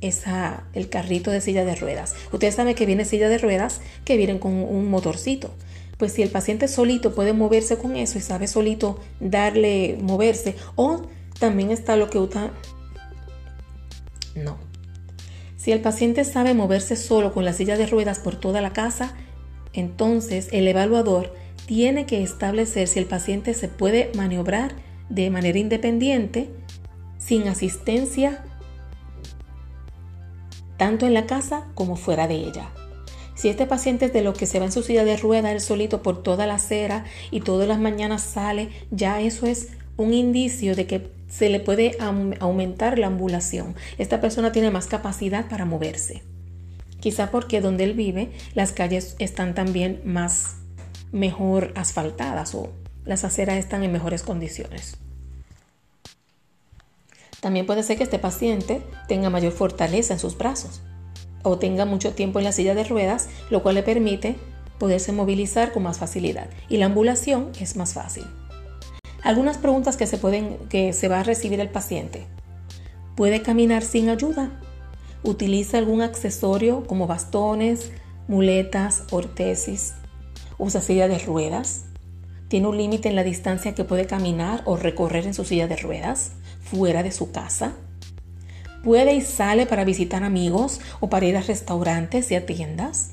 esa, 0.00 0.64
el 0.72 0.88
carrito 0.88 1.30
de 1.30 1.40
silla 1.40 1.64
de 1.64 1.74
ruedas. 1.74 2.14
Ustedes 2.32 2.54
saben 2.54 2.74
que 2.74 2.86
viene 2.86 3.04
silla 3.04 3.28
de 3.28 3.38
ruedas 3.38 3.80
que 4.04 4.16
vienen 4.16 4.38
con 4.38 4.52
un 4.52 4.88
motorcito. 4.88 5.54
Pues 5.98 6.12
si 6.12 6.22
el 6.22 6.30
paciente 6.30 6.66
solito 6.68 7.14
puede 7.14 7.32
moverse 7.32 7.76
con 7.76 7.96
eso 7.96 8.18
y 8.18 8.22
sabe 8.22 8.46
solito 8.46 9.00
darle 9.20 9.98
moverse, 10.00 10.56
o 10.74 11.02
también 11.38 11.70
está 11.70 11.96
lo 11.96 12.08
que 12.08 12.18
usa. 12.18 12.52
No. 14.34 14.56
Si 15.56 15.72
el 15.72 15.80
paciente 15.80 16.24
sabe 16.24 16.54
moverse 16.54 16.96
solo 16.96 17.34
con 17.34 17.44
la 17.44 17.52
silla 17.52 17.76
de 17.76 17.86
ruedas 17.86 18.18
por 18.18 18.36
toda 18.36 18.62
la 18.62 18.72
casa, 18.72 19.14
entonces 19.74 20.48
el 20.52 20.66
evaluador 20.66 21.34
tiene 21.66 22.06
que 22.06 22.22
establecer 22.22 22.88
si 22.88 22.98
el 22.98 23.06
paciente 23.06 23.52
se 23.52 23.68
puede 23.68 24.10
maniobrar 24.16 24.74
de 25.10 25.28
manera 25.30 25.58
independiente, 25.58 26.48
sin 27.18 27.46
asistencia, 27.46 28.42
tanto 30.80 31.06
en 31.06 31.12
la 31.12 31.26
casa 31.26 31.66
como 31.74 31.94
fuera 31.94 32.26
de 32.26 32.36
ella. 32.36 32.70
Si 33.34 33.50
este 33.50 33.66
paciente 33.66 34.06
es 34.06 34.14
de 34.14 34.22
lo 34.22 34.32
que 34.32 34.46
se 34.46 34.58
va 34.60 34.64
en 34.64 34.72
su 34.72 34.82
silla 34.82 35.04
de 35.04 35.18
ruedas 35.18 35.52
él 35.52 35.60
solito 35.60 36.02
por 36.02 36.22
toda 36.22 36.46
la 36.46 36.54
acera 36.54 37.04
y 37.30 37.42
todas 37.42 37.68
las 37.68 37.78
mañanas 37.78 38.22
sale, 38.22 38.70
ya 38.90 39.20
eso 39.20 39.44
es 39.44 39.68
un 39.98 40.14
indicio 40.14 40.74
de 40.74 40.86
que 40.86 41.10
se 41.28 41.50
le 41.50 41.60
puede 41.60 41.98
aumentar 42.00 42.98
la 42.98 43.08
ambulación. 43.08 43.74
Esta 43.98 44.22
persona 44.22 44.52
tiene 44.52 44.70
más 44.70 44.86
capacidad 44.86 45.50
para 45.50 45.66
moverse. 45.66 46.22
Quizá 46.98 47.30
porque 47.30 47.60
donde 47.60 47.84
él 47.84 47.92
vive 47.92 48.30
las 48.54 48.72
calles 48.72 49.16
están 49.18 49.54
también 49.54 50.00
más 50.06 50.56
mejor 51.12 51.74
asfaltadas 51.76 52.54
o 52.54 52.72
las 53.04 53.24
aceras 53.24 53.58
están 53.58 53.82
en 53.82 53.92
mejores 53.92 54.22
condiciones. 54.22 54.96
También 57.40 57.66
puede 57.66 57.82
ser 57.82 57.96
que 57.96 58.04
este 58.04 58.18
paciente 58.18 58.82
tenga 59.08 59.30
mayor 59.30 59.52
fortaleza 59.52 60.14
en 60.14 60.20
sus 60.20 60.36
brazos 60.36 60.82
o 61.42 61.58
tenga 61.58 61.86
mucho 61.86 62.12
tiempo 62.12 62.38
en 62.38 62.44
la 62.44 62.52
silla 62.52 62.74
de 62.74 62.84
ruedas, 62.84 63.28
lo 63.48 63.62
cual 63.62 63.76
le 63.76 63.82
permite 63.82 64.36
poderse 64.78 65.12
movilizar 65.12 65.72
con 65.72 65.82
más 65.82 65.98
facilidad 65.98 66.48
y 66.68 66.76
la 66.76 66.86
ambulación 66.86 67.50
es 67.58 67.76
más 67.76 67.94
fácil. 67.94 68.24
Algunas 69.22 69.58
preguntas 69.58 69.96
que 69.96 70.06
se 70.06 70.18
pueden 70.18 70.56
que 70.68 70.92
se 70.92 71.08
va 71.08 71.20
a 71.20 71.24
recibir 71.24 71.60
el 71.60 71.68
paciente. 71.68 72.26
¿Puede 73.16 73.42
caminar 73.42 73.82
sin 73.82 74.08
ayuda? 74.08 74.60
¿Utiliza 75.22 75.78
algún 75.78 76.00
accesorio 76.00 76.86
como 76.86 77.06
bastones, 77.06 77.90
muletas, 78.28 79.04
ortesis? 79.10 79.94
usa 80.60 80.82
silla 80.82 81.08
de 81.08 81.18
ruedas, 81.18 81.86
tiene 82.48 82.68
un 82.68 82.76
límite 82.76 83.08
en 83.08 83.16
la 83.16 83.24
distancia 83.24 83.74
que 83.74 83.84
puede 83.84 84.06
caminar 84.06 84.62
o 84.66 84.76
recorrer 84.76 85.26
en 85.26 85.34
su 85.34 85.44
silla 85.44 85.68
de 85.68 85.76
ruedas 85.76 86.32
fuera 86.70 87.02
de 87.02 87.12
su 87.12 87.32
casa, 87.32 87.72
puede 88.84 89.14
y 89.14 89.20
sale 89.20 89.66
para 89.66 89.84
visitar 89.84 90.22
amigos 90.22 90.80
o 91.00 91.08
para 91.08 91.26
ir 91.26 91.36
a 91.36 91.42
restaurantes 91.42 92.30
y 92.30 92.36
a 92.36 92.46
tiendas, 92.46 93.10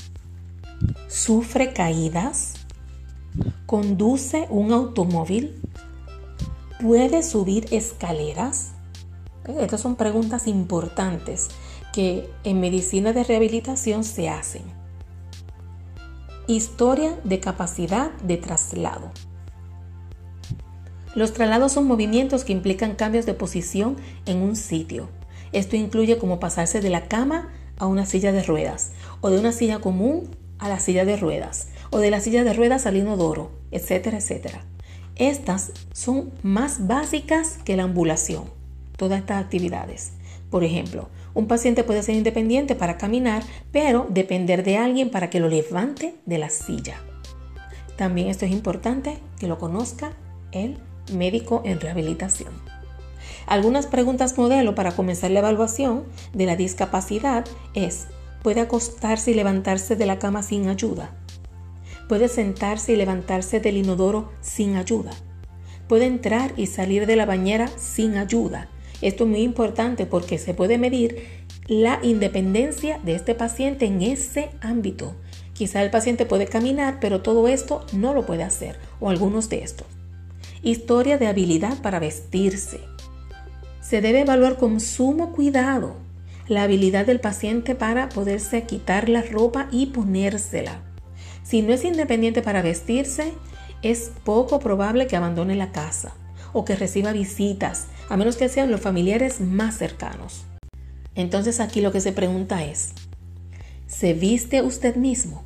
sufre 1.07 1.73
caídas, 1.73 2.53
conduce 3.65 4.47
un 4.49 4.71
automóvil, 4.71 5.61
puede 6.81 7.23
subir 7.23 7.65
escaleras. 7.71 8.71
Estas 9.59 9.81
son 9.81 9.95
preguntas 9.95 10.47
importantes 10.47 11.47
que 11.93 12.29
en 12.43 12.59
medicina 12.59 13.13
de 13.13 13.23
rehabilitación 13.23 14.03
se 14.03 14.29
hacen. 14.29 14.63
Historia 16.47 17.19
de 17.23 17.39
capacidad 17.39 18.11
de 18.23 18.37
traslado. 18.37 19.11
Los 21.17 21.33
traslados 21.33 21.71
son 21.71 21.87
movimientos 21.87 22.43
que 22.43 22.53
implican 22.53 22.93
cambios 22.93 23.25
de 23.25 23.33
posición 23.33 23.95
en 24.27 24.37
un 24.37 24.55
sitio. 24.55 25.09
Esto 25.51 25.75
incluye 25.75 26.19
como 26.19 26.39
pasarse 26.39 26.79
de 26.79 26.91
la 26.91 27.05
cama 27.07 27.49
a 27.79 27.87
una 27.87 28.05
silla 28.05 28.31
de 28.31 28.43
ruedas, 28.43 28.91
o 29.21 29.31
de 29.31 29.39
una 29.39 29.51
silla 29.51 29.79
común 29.79 30.29
a 30.59 30.69
la 30.69 30.79
silla 30.79 31.05
de 31.05 31.17
ruedas, 31.17 31.69
o 31.89 31.97
de 31.97 32.11
la 32.11 32.19
silla 32.19 32.43
de 32.43 32.53
ruedas 32.53 32.85
al 32.85 32.97
inodoro, 32.97 33.49
etcétera, 33.71 34.19
etcétera. 34.19 34.63
Estas 35.15 35.71
son 35.91 36.33
más 36.43 36.85
básicas 36.85 37.57
que 37.65 37.75
la 37.75 37.85
ambulación, 37.85 38.43
todas 38.95 39.19
estas 39.19 39.43
actividades. 39.43 40.11
Por 40.51 40.63
ejemplo, 40.63 41.09
un 41.33 41.47
paciente 41.47 41.83
puede 41.83 42.03
ser 42.03 42.13
independiente 42.13 42.75
para 42.75 42.99
caminar, 42.99 43.41
pero 43.71 44.05
depender 44.07 44.63
de 44.63 44.77
alguien 44.77 45.09
para 45.09 45.31
que 45.31 45.39
lo 45.39 45.49
levante 45.49 46.13
de 46.27 46.37
la 46.37 46.51
silla. 46.51 47.01
También 47.95 48.27
esto 48.27 48.45
es 48.45 48.51
importante 48.51 49.17
que 49.39 49.47
lo 49.47 49.57
conozca 49.57 50.11
el 50.51 50.77
médico 51.11 51.61
en 51.65 51.79
rehabilitación. 51.79 52.51
Algunas 53.45 53.87
preguntas 53.87 54.37
modelo 54.37 54.75
para 54.75 54.91
comenzar 54.91 55.31
la 55.31 55.39
evaluación 55.39 56.03
de 56.33 56.45
la 56.45 56.55
discapacidad 56.55 57.45
es, 57.73 58.07
¿puede 58.43 58.61
acostarse 58.61 59.31
y 59.31 59.33
levantarse 59.33 59.95
de 59.95 60.05
la 60.05 60.19
cama 60.19 60.43
sin 60.43 60.67
ayuda? 60.67 61.11
¿Puede 62.09 62.27
sentarse 62.27 62.93
y 62.93 62.95
levantarse 62.95 63.59
del 63.59 63.77
inodoro 63.77 64.31
sin 64.41 64.75
ayuda? 64.75 65.11
¿Puede 65.87 66.05
entrar 66.05 66.53
y 66.57 66.67
salir 66.67 67.05
de 67.05 67.15
la 67.15 67.25
bañera 67.25 67.69
sin 67.77 68.17
ayuda? 68.17 68.67
Esto 69.01 69.23
es 69.23 69.29
muy 69.29 69.41
importante 69.41 70.05
porque 70.05 70.37
se 70.37 70.53
puede 70.53 70.77
medir 70.77 71.47
la 71.67 71.99
independencia 72.01 72.99
de 72.99 73.15
este 73.15 73.35
paciente 73.35 73.85
en 73.85 74.01
ese 74.01 74.49
ámbito. 74.61 75.15
Quizá 75.53 75.83
el 75.83 75.91
paciente 75.91 76.25
puede 76.25 76.47
caminar, 76.47 76.99
pero 76.99 77.21
todo 77.21 77.47
esto 77.47 77.85
no 77.93 78.13
lo 78.13 78.25
puede 78.25 78.43
hacer, 78.43 78.77
o 78.99 79.09
algunos 79.09 79.49
de 79.49 79.63
estos. 79.63 79.96
Historia 80.63 81.19
de 81.19 81.27
habilidad 81.27 81.81
para 81.83 81.99
vestirse. 81.99 82.79
Se 83.79 84.01
debe 84.01 84.21
evaluar 84.21 84.57
con 84.57 84.79
sumo 84.79 85.31
cuidado 85.31 85.97
la 86.47 86.63
habilidad 86.63 87.05
del 87.05 87.19
paciente 87.19 87.75
para 87.75 88.09
poderse 88.09 88.63
quitar 88.63 89.07
la 89.07 89.21
ropa 89.21 89.67
y 89.71 89.87
ponérsela. 89.87 90.81
Si 91.43 91.61
no 91.61 91.73
es 91.73 91.85
independiente 91.85 92.41
para 92.41 92.63
vestirse, 92.63 93.33
es 93.83 94.11
poco 94.23 94.59
probable 94.59 95.05
que 95.05 95.15
abandone 95.15 95.55
la 95.55 95.71
casa 95.71 96.15
o 96.53 96.65
que 96.65 96.75
reciba 96.75 97.11
visitas, 97.11 97.85
a 98.09 98.17
menos 98.17 98.35
que 98.35 98.49
sean 98.49 98.71
los 98.71 98.81
familiares 98.81 99.39
más 99.39 99.77
cercanos. 99.77 100.45
Entonces 101.13 101.59
aquí 101.59 101.81
lo 101.81 101.91
que 101.91 102.01
se 102.01 102.13
pregunta 102.13 102.65
es, 102.65 102.93
¿se 103.85 104.13
viste 104.13 104.63
usted 104.63 104.95
mismo? 104.95 105.43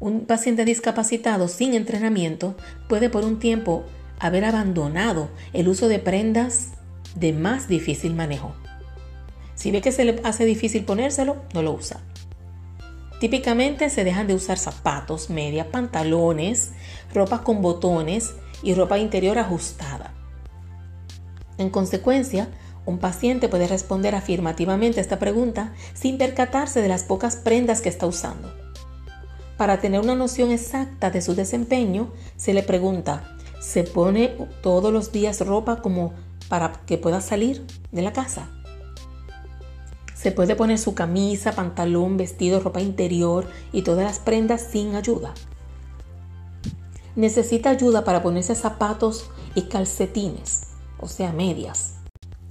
Un 0.00 0.26
paciente 0.26 0.66
discapacitado 0.66 1.48
sin 1.48 1.72
entrenamiento 1.72 2.56
puede 2.88 3.08
por 3.08 3.24
un 3.24 3.38
tiempo 3.38 3.84
haber 4.26 4.44
abandonado 4.44 5.28
el 5.52 5.68
uso 5.68 5.88
de 5.88 5.98
prendas 5.98 6.70
de 7.14 7.32
más 7.32 7.68
difícil 7.68 8.14
manejo. 8.14 8.54
Si 9.54 9.70
ve 9.70 9.80
que 9.80 9.92
se 9.92 10.04
le 10.04 10.20
hace 10.24 10.44
difícil 10.44 10.84
ponérselo, 10.84 11.36
no 11.52 11.62
lo 11.62 11.72
usa. 11.72 12.00
Típicamente 13.20 13.90
se 13.90 14.02
dejan 14.02 14.26
de 14.26 14.34
usar 14.34 14.58
zapatos, 14.58 15.30
medias, 15.30 15.66
pantalones, 15.66 16.72
ropa 17.12 17.44
con 17.44 17.62
botones 17.62 18.34
y 18.62 18.74
ropa 18.74 18.98
interior 18.98 19.38
ajustada. 19.38 20.12
En 21.58 21.70
consecuencia, 21.70 22.48
Un 22.86 22.98
paciente 22.98 23.48
puede 23.48 23.66
responder 23.66 24.14
afirmativamente 24.14 25.00
a 25.00 25.02
esta 25.02 25.18
pregunta 25.18 25.72
sin 25.94 26.18
percatarse 26.18 26.82
de 26.82 26.88
las 26.88 27.04
pocas 27.04 27.36
prendas 27.36 27.80
que 27.80 27.88
está 27.88 28.06
usando. 28.06 28.52
Para 29.56 29.80
tener 29.80 30.00
una 30.00 30.14
noción 30.14 30.50
exacta 30.50 31.10
de 31.10 31.22
su 31.22 31.34
desempeño, 31.34 32.12
se 32.36 32.52
le 32.52 32.62
pregunta, 32.62 33.33
¿se 33.64 33.82
pone 33.82 34.36
todos 34.62 34.92
los 34.92 35.10
días 35.10 35.40
ropa 35.40 35.80
como 35.80 36.12
para 36.48 36.72
que 36.86 36.98
pueda 36.98 37.20
salir 37.22 37.66
de 37.92 38.02
la 38.02 38.12
casa? 38.12 38.50
Se 40.14 40.32
puede 40.32 40.54
poner 40.54 40.78
su 40.78 40.94
camisa, 40.94 41.52
pantalón, 41.52 42.16
vestido, 42.16 42.60
ropa 42.60 42.80
interior 42.80 43.46
y 43.72 43.82
todas 43.82 44.04
las 44.04 44.18
prendas 44.18 44.68
sin 44.70 44.94
ayuda. 44.94 45.32
Necesita 47.16 47.70
ayuda 47.70 48.04
para 48.04 48.22
ponerse 48.22 48.54
zapatos 48.54 49.30
y 49.54 49.62
calcetines, 49.62 50.68
o 51.00 51.08
sea, 51.08 51.32
medias. 51.32 51.94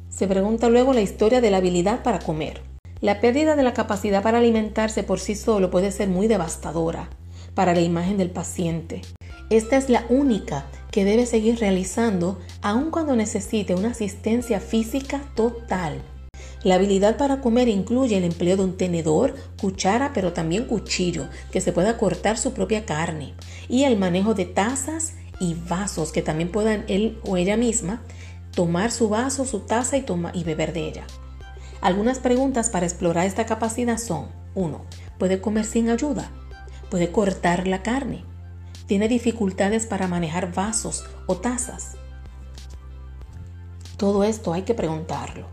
Se 0.10 0.28
pregunta 0.28 0.67
luego 0.69 0.93
la 0.93 1.02
historia 1.02 1.41
de 1.41 1.52
la 1.52 1.58
habilidad 1.58 2.02
para 2.04 2.19
comer. 2.19 2.62
La 3.02 3.21
pérdida 3.21 3.56
de 3.56 3.63
la 3.63 3.73
capacidad 3.73 4.23
para 4.23 4.39
alimentarse 4.39 5.04
por 5.04 5.19
sí 5.19 5.36
solo 5.36 5.69
puede 5.69 5.91
ser 5.91 6.10
muy 6.10 6.28
devastadora 6.28 7.10
para 7.54 7.73
la 7.73 7.82
imagen 7.82 8.17
del 8.17 8.32
paciente. 8.32 9.02
Esta 9.49 9.78
es 9.78 9.89
la 9.89 10.06
única 10.10 10.65
que 10.93 11.06
debe 11.06 11.25
seguir 11.25 11.58
realizando 11.58 12.39
aun 12.62 12.91
cuando 12.91 13.15
necesite 13.15 13.73
una 13.73 13.89
asistencia 13.89 14.60
física 14.60 15.23
total. 15.34 16.03
La 16.63 16.75
habilidad 16.75 17.17
para 17.17 17.41
comer 17.41 17.67
incluye 17.67 18.15
el 18.15 18.23
empleo 18.23 18.58
de 18.58 18.63
un 18.63 18.77
tenedor, 18.77 19.34
cuchara, 19.60 20.13
pero 20.13 20.34
también 20.34 20.65
cuchillo, 20.65 21.27
que 21.51 21.62
se 21.62 21.73
pueda 21.73 21.97
cortar 21.97 22.38
su 22.38 22.53
propia 22.53 22.86
carne, 22.86 23.34
y 23.67 23.86
el 23.86 23.97
manejo 23.97 24.36
de 24.36 24.45
tazas 24.45 25.15
y 25.39 25.56
vasos 25.67 26.12
que 26.12 26.21
también 26.21 26.51
puedan 26.51 26.86
él 26.88 27.17
o 27.25 27.38
ella 27.38 27.58
misma 27.58 28.03
tomar 28.51 28.91
su 28.91 29.10
vaso, 29.10 29.45
su 29.45 29.62
taza 29.62 29.97
y, 29.97 30.06
y 30.36 30.43
beber 30.43 30.73
de 30.73 30.88
ella. 30.88 31.08
Algunas 31.82 32.19
preguntas 32.19 32.69
para 32.69 32.86
explorar 32.86 33.25
esta 33.25 33.47
capacidad 33.47 33.97
son 33.97 34.27
1. 34.53 34.86
¿Puede 35.17 35.41
comer 35.41 35.65
sin 35.65 35.89
ayuda? 35.89 36.29
¿Puede 36.91 37.12
cortar 37.12 37.67
la 37.67 37.82
carne? 37.82 38.32
¿Tiene 38.86 39.08
dificultades 39.08 39.86
para 39.86 40.10
manejar 40.10 40.54
vasos 40.54 41.06
o 41.26 41.38
tazas? 41.38 41.93
Todo 43.96 44.26
esto 44.26 44.52
hay 44.52 44.63
que 44.63 44.74
preguntarlo. 44.74 45.48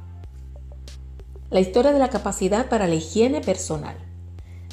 La 1.49 1.61
historia 1.61 1.93
de 1.93 2.01
la 2.01 2.11
capacidad 2.11 2.69
para 2.69 2.89
la 2.89 2.97
higiene 2.97 3.41
personal. 3.41 3.97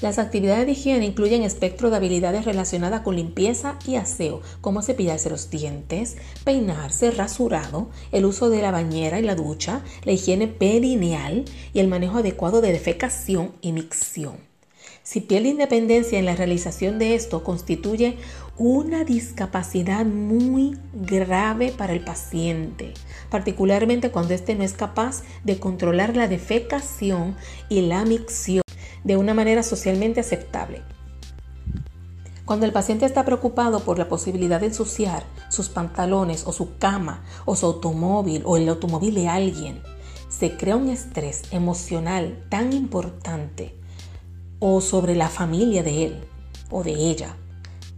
Las 0.01 0.17
actividades 0.17 0.65
de 0.65 0.71
higiene 0.71 1.05
incluyen 1.05 1.43
espectro 1.43 1.91
de 1.91 1.97
habilidades 1.97 2.45
relacionadas 2.45 3.01
con 3.01 3.15
limpieza 3.15 3.77
y 3.85 3.95
aseo, 3.95 4.41
como 4.61 4.81
cepillarse 4.81 5.29
los 5.29 5.51
dientes, 5.51 6.17
peinarse, 6.43 7.11
rasurado, 7.11 7.89
el 8.11 8.25
uso 8.25 8.49
de 8.49 8.63
la 8.63 8.71
bañera 8.71 9.19
y 9.19 9.23
la 9.23 9.35
ducha, 9.35 9.81
la 10.03 10.13
higiene 10.13 10.47
perineal 10.47 11.45
y 11.73 11.79
el 11.79 11.87
manejo 11.87 12.19
adecuado 12.19 12.61
de 12.61 12.73
defecación 12.73 13.53
y 13.61 13.71
micción. 13.71 14.47
Si 15.07 15.21
pierde 15.21 15.47
independencia 15.47 16.19
en 16.19 16.25
la 16.25 16.35
realización 16.35 16.99
de 16.99 17.15
esto, 17.15 17.41
constituye 17.41 18.17
una 18.59 19.03
discapacidad 19.03 20.03
muy 20.05 20.79
grave 20.93 21.71
para 21.71 21.93
el 21.93 22.03
paciente, 22.03 22.93
particularmente 23.29 24.09
cuando 24.09 24.33
éste 24.33 24.55
no 24.55 24.63
es 24.63 24.73
capaz 24.73 25.21
de 25.43 25.59
controlar 25.59 26.15
la 26.15 26.27
defecación 26.27 27.35
y 27.69 27.81
la 27.81 28.03
micción 28.03 28.63
de 29.03 29.15
una 29.15 29.35
manera 29.35 29.61
socialmente 29.61 30.21
aceptable. 30.21 30.81
Cuando 32.45 32.65
el 32.65 32.71
paciente 32.71 33.05
está 33.05 33.25
preocupado 33.25 33.81
por 33.81 33.99
la 33.99 34.09
posibilidad 34.09 34.59
de 34.59 34.67
ensuciar 34.67 35.23
sus 35.49 35.69
pantalones 35.69 36.47
o 36.47 36.53
su 36.53 36.77
cama 36.77 37.23
o 37.45 37.55
su 37.55 37.67
automóvil 37.67 38.41
o 38.45 38.57
el 38.57 38.67
automóvil 38.69 39.13
de 39.13 39.27
alguien, 39.27 39.83
se 40.29 40.57
crea 40.57 40.77
un 40.77 40.89
estrés 40.89 41.43
emocional 41.51 42.43
tan 42.49 42.73
importante 42.73 43.75
o 44.59 44.81
sobre 44.81 45.15
la 45.15 45.29
familia 45.29 45.83
de 45.83 46.05
él 46.05 46.23
o 46.71 46.83
de 46.83 46.93
ella 46.93 47.35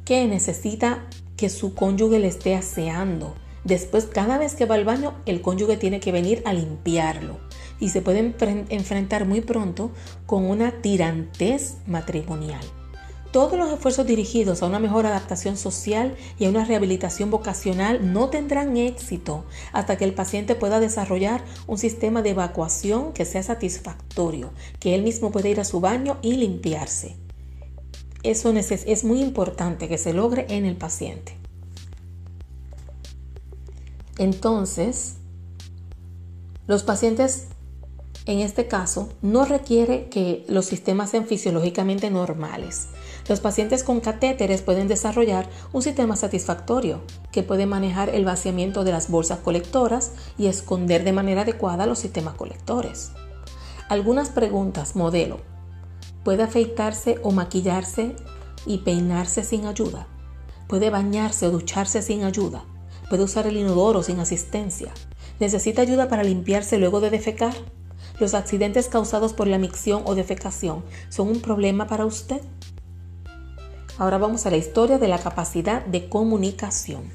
que 0.10 0.26
necesita 0.26 1.06
que 1.38 1.50
su 1.50 1.76
cónyuge 1.76 2.18
le 2.18 2.30
esté 2.30 2.56
aseando. 2.56 3.36
Después, 3.64 4.06
cada 4.08 4.40
vez 4.40 4.56
que 4.56 4.66
va 4.66 4.74
al 4.74 4.84
baño, 4.84 5.14
el 5.28 5.44
cónyuge 5.44 5.78
tiene 5.78 6.00
que 6.00 6.12
venir 6.12 6.42
a 6.46 6.54
limpiarlo 6.54 7.38
y 7.80 7.90
se 7.90 8.02
pueden 8.02 8.36
enfrentar 8.70 9.26
muy 9.28 9.42
pronto 9.42 9.92
con 10.26 10.46
una 10.46 10.82
tirantez 10.82 11.76
matrimonial. 11.86 12.60
Todos 13.32 13.56
los 13.60 13.72
esfuerzos 13.72 14.08
dirigidos 14.08 14.64
a 14.64 14.66
una 14.66 14.80
mejor 14.80 15.06
adaptación 15.06 15.58
social 15.58 16.16
y 16.40 16.46
a 16.46 16.50
una 16.50 16.66
rehabilitación 16.66 17.30
vocacional 17.30 18.12
no 18.12 18.30
tendrán 18.30 18.78
éxito 18.78 19.46
hasta 19.74 19.96
que 19.96 20.06
el 20.06 20.16
paciente 20.16 20.56
pueda 20.56 20.80
desarrollar 20.80 21.44
un 21.68 21.78
sistema 21.78 22.24
de 22.24 22.32
evacuación 22.32 23.14
que 23.14 23.26
sea 23.26 23.44
satisfactorio, 23.44 24.54
que 24.80 24.96
él 24.96 25.04
mismo 25.04 25.30
pueda 25.30 25.50
ir 25.50 25.60
a 25.60 25.66
su 25.66 25.80
baño 25.80 26.18
y 26.24 26.34
limpiarse. 26.34 27.29
Eso 28.24 28.52
es 28.52 29.04
muy 29.04 29.22
importante 29.22 29.88
que 29.88 29.98
se 29.98 30.14
logre 30.14 30.46
en 30.50 30.66
el 30.66 30.76
paciente. 30.76 31.38
Entonces, 34.18 35.16
los 36.68 36.84
pacientes 36.84 37.48
en 38.30 38.42
este 38.42 38.68
caso, 38.68 39.10
no 39.24 39.44
requiere 39.44 40.08
que 40.10 40.46
los 40.48 40.66
sistemas 40.66 41.10
sean 41.10 41.26
fisiológicamente 41.26 42.12
normales. 42.12 42.88
Los 43.28 43.40
pacientes 43.40 43.84
con 43.84 44.02
catéteres 44.02 44.62
pueden 44.62 44.88
desarrollar 44.88 45.50
un 45.74 45.82
sistema 45.82 46.16
satisfactorio 46.16 47.02
que 47.32 47.42
puede 47.42 47.66
manejar 47.66 48.10
el 48.10 48.26
vaciamiento 48.26 48.84
de 48.84 48.92
las 48.92 49.10
bolsas 49.10 49.40
colectoras 49.40 50.12
y 50.38 50.46
esconder 50.46 51.04
de 51.04 51.12
manera 51.12 51.42
adecuada 51.42 51.88
los 51.88 51.98
sistemas 51.98 52.36
colectores. 52.36 53.14
Algunas 53.90 54.30
preguntas 54.30 54.96
modelo. 54.96 55.40
¿Puede 56.24 56.44
afeitarse 56.44 57.20
o 57.24 57.32
maquillarse 57.32 58.16
y 58.66 58.80
peinarse 58.80 59.44
sin 59.44 59.66
ayuda? 59.66 60.08
¿Puede 60.68 60.90
bañarse 60.90 61.48
o 61.48 61.52
ducharse 61.52 62.02
sin 62.02 62.24
ayuda? 62.24 62.66
¿Puede 63.10 63.24
usar 63.24 63.48
el 63.48 63.58
inodoro 63.58 64.04
sin 64.04 64.20
asistencia? 64.20 64.92
¿Necesita 65.40 65.82
ayuda 65.82 66.10
para 66.10 66.24
limpiarse 66.24 66.78
luego 66.78 67.00
de 67.00 67.10
defecar? 67.10 67.54
¿Los 68.20 68.34
accidentes 68.34 68.90
causados 68.90 69.34
por 69.34 69.48
la 69.48 69.58
micción 69.58 70.04
o 70.06 70.14
defecación 70.14 70.84
son 71.08 71.30
un 71.30 71.42
problema 71.42 71.88
para 71.88 72.06
usted? 72.06 72.42
Ahora 73.98 74.18
vamos 74.18 74.46
a 74.46 74.50
la 74.50 74.58
historia 74.58 74.98
de 74.98 75.08
la 75.08 75.20
capacidad 75.20 75.86
de 75.86 76.10
comunicación. 76.10 77.12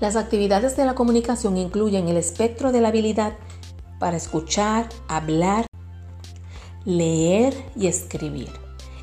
Las 0.00 0.16
actividades 0.16 0.76
de 0.76 0.84
la 0.84 0.94
comunicación 0.94 1.56
incluyen 1.56 2.08
el 2.08 2.16
espectro 2.16 2.72
de 2.72 2.80
la 2.80 2.88
habilidad 2.88 3.34
para 4.00 4.16
escuchar, 4.16 4.88
hablar, 5.08 5.66
leer 6.84 7.54
y 7.76 7.86
escribir. 7.86 8.50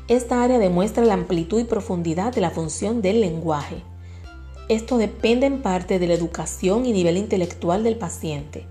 Esta 0.08 0.42
área 0.42 0.58
demuestra 0.58 1.04
la 1.04 1.14
amplitud 1.14 1.60
y 1.60 1.64
profundidad 1.64 2.32
de 2.32 2.40
la 2.40 2.50
función 2.50 3.02
del 3.02 3.20
lenguaje. 3.20 3.82
Esto 4.68 4.98
depende 4.98 5.46
en 5.46 5.62
parte 5.62 5.98
de 5.98 6.06
la 6.06 6.14
educación 6.14 6.86
y 6.86 6.92
nivel 6.92 7.16
intelectual 7.16 7.82
del 7.82 7.96
paciente. 7.96 8.66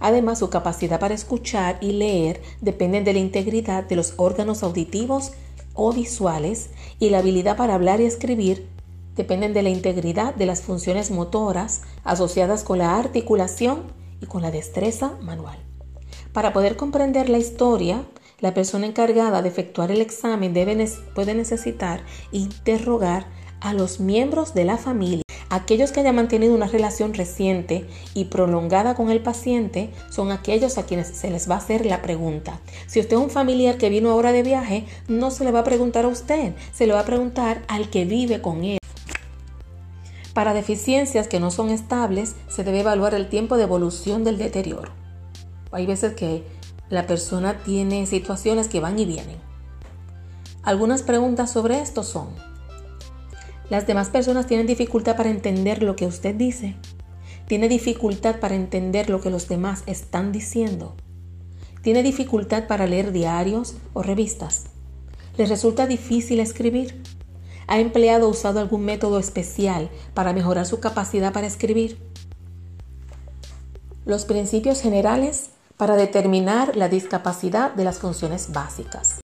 Además, 0.00 0.38
su 0.38 0.50
capacidad 0.50 0.98
para 0.98 1.14
escuchar 1.14 1.78
y 1.80 1.92
leer 1.92 2.40
dependen 2.60 3.04
de 3.04 3.12
la 3.12 3.18
integridad 3.18 3.84
de 3.84 3.96
los 3.96 4.14
órganos 4.16 4.62
auditivos 4.62 5.32
o 5.74 5.92
visuales 5.92 6.70
y 6.98 7.10
la 7.10 7.18
habilidad 7.18 7.56
para 7.56 7.74
hablar 7.74 8.00
y 8.00 8.04
escribir 8.04 8.66
dependen 9.16 9.52
de 9.52 9.62
la 9.62 9.68
integridad 9.68 10.34
de 10.34 10.46
las 10.46 10.62
funciones 10.62 11.10
motoras 11.10 11.82
asociadas 12.02 12.64
con 12.64 12.78
la 12.78 12.98
articulación 12.98 13.82
y 14.20 14.26
con 14.26 14.42
la 14.42 14.50
destreza 14.50 15.16
manual. 15.20 15.58
Para 16.32 16.52
poder 16.52 16.76
comprender 16.76 17.28
la 17.28 17.38
historia, 17.38 18.04
la 18.40 18.54
persona 18.54 18.86
encargada 18.86 19.42
de 19.42 19.48
efectuar 19.48 19.90
el 19.90 20.00
examen 20.00 20.54
debe, 20.54 20.88
puede 21.14 21.34
necesitar 21.34 22.02
interrogar 22.32 23.26
a 23.60 23.72
los 23.72 24.00
miembros 24.00 24.54
de 24.54 24.64
la 24.64 24.76
familia 24.76 25.24
Aquellos 25.54 25.92
que 25.92 26.00
hayan 26.00 26.16
mantenido 26.16 26.52
una 26.52 26.66
relación 26.66 27.14
reciente 27.14 27.86
y 28.12 28.24
prolongada 28.24 28.96
con 28.96 29.12
el 29.12 29.20
paciente 29.20 29.90
son 30.10 30.32
aquellos 30.32 30.78
a 30.78 30.82
quienes 30.84 31.06
se 31.06 31.30
les 31.30 31.48
va 31.48 31.54
a 31.54 31.58
hacer 31.58 31.86
la 31.86 32.02
pregunta. 32.02 32.58
Si 32.88 32.98
usted 32.98 33.16
es 33.16 33.22
un 33.22 33.30
familiar 33.30 33.78
que 33.78 33.88
vino 33.88 34.10
ahora 34.10 34.32
de 34.32 34.42
viaje, 34.42 34.84
no 35.06 35.30
se 35.30 35.44
le 35.44 35.52
va 35.52 35.60
a 35.60 35.64
preguntar 35.64 36.06
a 36.06 36.08
usted, 36.08 36.54
se 36.72 36.88
le 36.88 36.92
va 36.92 36.98
a 37.00 37.04
preguntar 37.04 37.62
al 37.68 37.88
que 37.88 38.04
vive 38.04 38.42
con 38.42 38.64
él. 38.64 38.78
Para 40.32 40.54
deficiencias 40.54 41.28
que 41.28 41.38
no 41.38 41.52
son 41.52 41.70
estables, 41.70 42.34
se 42.48 42.64
debe 42.64 42.80
evaluar 42.80 43.14
el 43.14 43.28
tiempo 43.28 43.56
de 43.56 43.62
evolución 43.62 44.24
del 44.24 44.38
deterioro. 44.38 44.90
Hay 45.70 45.86
veces 45.86 46.14
que 46.14 46.42
la 46.90 47.06
persona 47.06 47.58
tiene 47.64 48.06
situaciones 48.06 48.68
que 48.68 48.80
van 48.80 48.98
y 48.98 49.04
vienen. 49.04 49.38
Algunas 50.62 51.02
preguntas 51.02 51.52
sobre 51.52 51.80
esto 51.80 52.02
son, 52.02 52.28
las 53.70 53.86
demás 53.86 54.10
personas 54.10 54.46
tienen 54.46 54.66
dificultad 54.66 55.16
para 55.16 55.30
entender 55.30 55.82
lo 55.82 55.96
que 55.96 56.06
usted 56.06 56.34
dice. 56.34 56.76
Tiene 57.48 57.68
dificultad 57.68 58.38
para 58.38 58.54
entender 58.54 59.08
lo 59.08 59.20
que 59.20 59.30
los 59.30 59.48
demás 59.48 59.82
están 59.86 60.32
diciendo. 60.32 60.94
Tiene 61.80 62.02
dificultad 62.02 62.66
para 62.66 62.86
leer 62.86 63.10
diarios 63.10 63.74
o 63.94 64.02
revistas. 64.02 64.64
Le 65.38 65.46
resulta 65.46 65.86
difícil 65.86 66.40
escribir. 66.40 67.02
¿Ha 67.66 67.80
empleado 67.80 68.26
o 68.26 68.30
usado 68.30 68.60
algún 68.60 68.84
método 68.84 69.18
especial 69.18 69.90
para 70.12 70.34
mejorar 70.34 70.66
su 70.66 70.80
capacidad 70.80 71.32
para 71.32 71.46
escribir? 71.46 71.98
Los 74.04 74.26
principios 74.26 74.82
generales 74.82 75.50
para 75.76 75.96
determinar 75.96 76.76
la 76.76 76.88
discapacidad 76.88 77.72
de 77.74 77.84
las 77.84 77.98
funciones 77.98 78.52
básicas. 78.52 79.20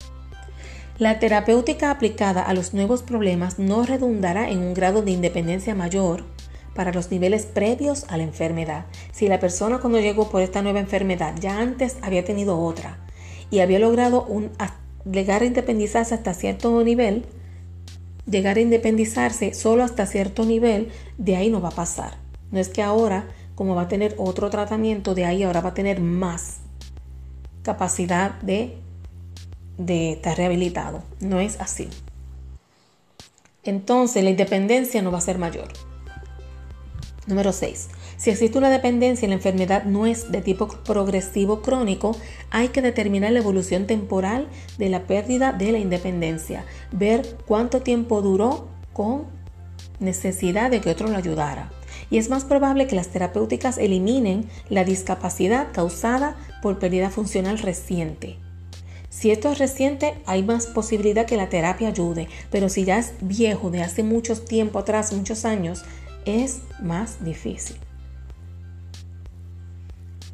La 0.97 1.19
terapéutica 1.19 1.91
aplicada 1.91 2.41
a 2.41 2.53
los 2.53 2.73
nuevos 2.73 3.03
problemas 3.03 3.59
no 3.59 3.83
redundará 3.83 4.49
en 4.49 4.59
un 4.59 4.73
grado 4.73 5.03
de 5.03 5.11
independencia 5.11 5.75
mayor 5.75 6.23
para 6.73 6.91
los 6.91 7.11
niveles 7.11 7.45
previos 7.45 8.05
a 8.09 8.17
la 8.17 8.23
enfermedad. 8.23 8.85
Si 9.11 9.27
la 9.27 9.39
persona 9.39 9.79
cuando 9.79 9.99
llegó 9.99 10.29
por 10.29 10.41
esta 10.41 10.61
nueva 10.61 10.79
enfermedad 10.79 11.35
ya 11.39 11.59
antes 11.59 11.97
había 12.01 12.25
tenido 12.25 12.59
otra 12.59 12.97
y 13.49 13.59
había 13.59 13.79
logrado 13.79 14.23
un, 14.25 14.51
llegar 15.11 15.41
a 15.41 15.45
independizarse 15.45 16.15
hasta 16.15 16.33
cierto 16.33 16.83
nivel, 16.83 17.25
llegar 18.25 18.57
a 18.57 18.61
independizarse 18.61 19.53
solo 19.53 19.83
hasta 19.83 20.05
cierto 20.05 20.45
nivel, 20.45 20.89
de 21.17 21.35
ahí 21.35 21.49
no 21.49 21.61
va 21.61 21.69
a 21.69 21.75
pasar. 21.75 22.17
No 22.51 22.59
es 22.59 22.69
que 22.69 22.81
ahora, 22.81 23.27
como 23.57 23.73
va 23.73 23.81
a 23.81 23.87
tener 23.87 24.13
otro 24.19 24.51
tratamiento, 24.51 25.15
de 25.15 25.25
ahí 25.25 25.41
ahora 25.41 25.61
va 25.61 25.69
a 25.69 25.73
tener 25.73 25.99
más 25.99 26.57
capacidad 27.63 28.39
de, 28.41 28.77
de 29.79 30.11
estar 30.11 30.37
rehabilitado. 30.37 31.01
No 31.19 31.39
es 31.39 31.59
así. 31.59 31.89
Entonces 33.63 34.23
la 34.23 34.29
independencia 34.29 35.01
no 35.01 35.11
va 35.11 35.17
a 35.17 35.21
ser 35.21 35.39
mayor. 35.39 35.69
Número 37.25 37.51
6. 37.51 37.89
Si 38.17 38.29
existe 38.29 38.59
una 38.59 38.69
dependencia 38.69 39.25
y 39.25 39.29
la 39.29 39.35
enfermedad 39.35 39.85
no 39.85 40.05
es 40.05 40.31
de 40.31 40.43
tipo 40.43 40.67
progresivo 40.67 41.63
crónico, 41.63 42.15
hay 42.51 42.67
que 42.67 42.83
determinar 42.83 43.31
la 43.31 43.39
evolución 43.39 43.87
temporal 43.87 44.49
de 44.77 44.89
la 44.89 45.07
pérdida 45.07 45.51
de 45.51 45.71
la 45.71 45.79
independencia, 45.79 46.63
ver 46.91 47.37
cuánto 47.47 47.81
tiempo 47.81 48.21
duró 48.21 48.67
con 48.93 49.25
necesidad 49.99 50.69
de 50.69 50.79
que 50.79 50.91
otro 50.91 51.07
lo 51.07 51.17
ayudara. 51.17 51.71
Y 52.09 52.17
es 52.17 52.29
más 52.29 52.45
probable 52.45 52.87
que 52.87 52.95
las 52.95 53.09
terapéuticas 53.09 53.77
eliminen 53.77 54.49
la 54.69 54.83
discapacidad 54.83 55.71
causada 55.73 56.35
por 56.61 56.79
pérdida 56.79 57.09
funcional 57.09 57.59
reciente. 57.59 58.37
Si 59.09 59.31
esto 59.31 59.51
es 59.51 59.57
reciente, 59.57 60.13
hay 60.25 60.43
más 60.43 60.67
posibilidad 60.67 61.25
que 61.25 61.37
la 61.37 61.49
terapia 61.49 61.87
ayude, 61.87 62.27
pero 62.51 62.69
si 62.69 62.85
ya 62.85 62.99
es 62.99 63.13
viejo, 63.21 63.71
de 63.71 63.81
hace 63.81 64.03
mucho 64.03 64.39
tiempo 64.39 64.79
atrás, 64.79 65.11
muchos 65.11 65.43
años, 65.43 65.83
es 66.25 66.59
más 66.81 67.23
difícil. 67.25 67.77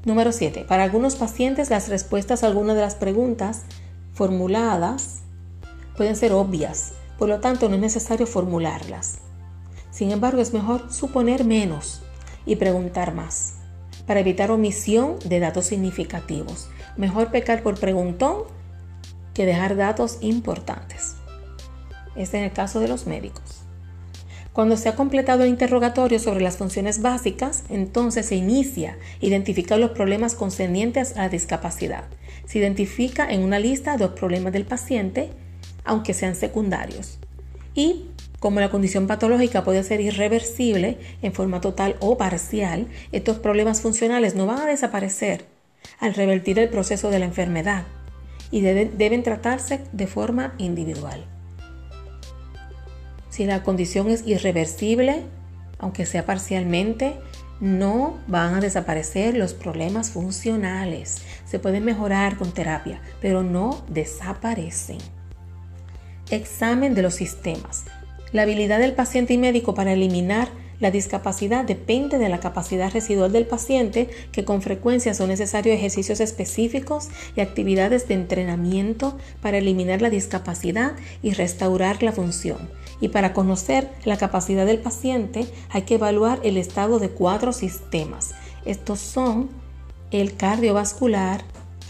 Número 0.05 0.33
7. 0.33 0.65
Para 0.67 0.83
algunos 0.83 1.15
pacientes 1.15 1.69
las 1.69 1.87
respuestas 1.87 2.43
a 2.43 2.47
algunas 2.47 2.75
de 2.75 2.81
las 2.81 2.95
preguntas 2.95 3.61
formuladas 4.13 5.19
pueden 5.95 6.17
ser 6.17 6.33
obvias, 6.33 6.91
por 7.17 7.29
lo 7.29 7.39
tanto 7.39 7.69
no 7.69 7.75
es 7.75 7.81
necesario 7.81 8.27
formularlas. 8.27 9.19
Sin 9.93 10.11
embargo, 10.11 10.41
es 10.41 10.53
mejor 10.53 10.91
suponer 10.91 11.45
menos 11.45 12.01
y 12.47 12.55
preguntar 12.55 13.13
más, 13.13 13.59
para 14.07 14.21
evitar 14.21 14.49
omisión 14.49 15.19
de 15.23 15.39
datos 15.39 15.67
significativos. 15.67 16.67
Mejor 16.97 17.29
pecar 17.29 17.61
por 17.61 17.79
preguntón 17.79 18.45
que 19.35 19.45
dejar 19.45 19.75
datos 19.75 20.17
importantes. 20.21 21.15
Este 22.15 22.39
es 22.39 22.49
el 22.49 22.51
caso 22.51 22.79
de 22.79 22.87
los 22.87 23.05
médicos. 23.05 23.61
Cuando 24.51 24.77
se 24.77 24.89
ha 24.89 24.95
completado 24.95 25.43
el 25.43 25.49
interrogatorio 25.49 26.17
sobre 26.19 26.41
las 26.41 26.57
funciones 26.57 27.01
básicas, 27.01 27.63
entonces 27.69 28.25
se 28.27 28.35
inicia 28.35 28.97
identificar 29.21 29.79
los 29.79 29.91
problemas 29.91 30.33
concernientes 30.33 31.17
a 31.17 31.23
la 31.23 31.29
discapacidad. 31.29 32.05
Se 32.45 32.59
identifica 32.59 33.31
en 33.31 33.43
una 33.43 33.59
lista 33.59 33.97
los 33.97 34.11
problemas 34.11 34.53
del 34.53 34.65
paciente, 34.65 35.29
aunque 35.85 36.13
sean 36.13 36.35
secundarios. 36.35 37.19
Y 37.73 38.05
como 38.43 38.59
la 38.59 38.69
condición 38.69 39.07
patológica 39.07 39.63
puede 39.63 39.83
ser 39.83 40.01
irreversible 40.01 40.97
en 41.21 41.31
forma 41.31 41.61
total 41.61 41.95
o 42.01 42.17
parcial, 42.17 42.87
estos 43.13 43.39
problemas 43.39 43.79
funcionales 43.79 44.35
no 44.35 44.45
van 44.45 44.59
a 44.59 44.65
desaparecer 44.65 45.45
al 46.01 46.13
revertir 46.13 46.59
el 46.59 46.67
proceso 46.67 47.09
de 47.09 47.19
la 47.19 47.25
enfermedad 47.25 47.85
y 48.51 48.59
deben 48.59 49.23
tratarse 49.23 49.85
de 49.93 50.07
forma 50.07 50.55
individual. 50.57 51.23
Si 53.29 53.45
la 53.45 53.63
condición 53.63 54.09
es 54.09 54.27
irreversible, 54.27 55.23
aunque 55.79 56.05
sea 56.05 56.25
parcialmente, 56.25 57.15
no 57.61 58.19
van 58.27 58.55
a 58.55 58.59
desaparecer 58.59 59.37
los 59.37 59.53
problemas 59.53 60.11
funcionales. 60.11 61.21
Se 61.45 61.59
pueden 61.59 61.85
mejorar 61.85 62.35
con 62.35 62.51
terapia, 62.51 62.99
pero 63.21 63.41
no 63.41 63.85
desaparecen. 63.87 64.97
Examen 66.29 66.93
de 66.93 67.03
los 67.03 67.13
sistemas. 67.13 67.85
La 68.33 68.41
habilidad 68.41 68.79
del 68.79 68.93
paciente 68.93 69.35
y 69.35 69.37
médico 69.37 69.75
para 69.75 69.93
eliminar 69.93 70.49
la 70.79 70.89
discapacidad 70.89 71.63
depende 71.63 72.17
de 72.17 72.29
la 72.29 72.39
capacidad 72.39 72.91
residual 72.91 73.31
del 73.31 73.45
paciente, 73.45 74.09
que 74.31 74.43
con 74.43 74.63
frecuencia 74.63 75.13
son 75.13 75.29
necesarios 75.29 75.75
ejercicios 75.75 76.19
específicos 76.19 77.09
y 77.35 77.41
actividades 77.41 78.07
de 78.07 78.15
entrenamiento 78.15 79.17
para 79.39 79.59
eliminar 79.59 80.01
la 80.01 80.09
discapacidad 80.09 80.93
y 81.21 81.33
restaurar 81.33 82.01
la 82.01 82.11
función. 82.11 82.57
Y 82.99 83.09
para 83.09 83.33
conocer 83.33 83.91
la 84.03 84.17
capacidad 84.17 84.65
del 84.65 84.79
paciente 84.79 85.45
hay 85.69 85.83
que 85.83 85.95
evaluar 85.95 86.39
el 86.43 86.57
estado 86.57 86.97
de 86.97 87.09
cuatro 87.09 87.53
sistemas. 87.53 88.31
Estos 88.65 88.99
son 88.99 89.51
el 90.09 90.35
cardiovascular, 90.35 91.43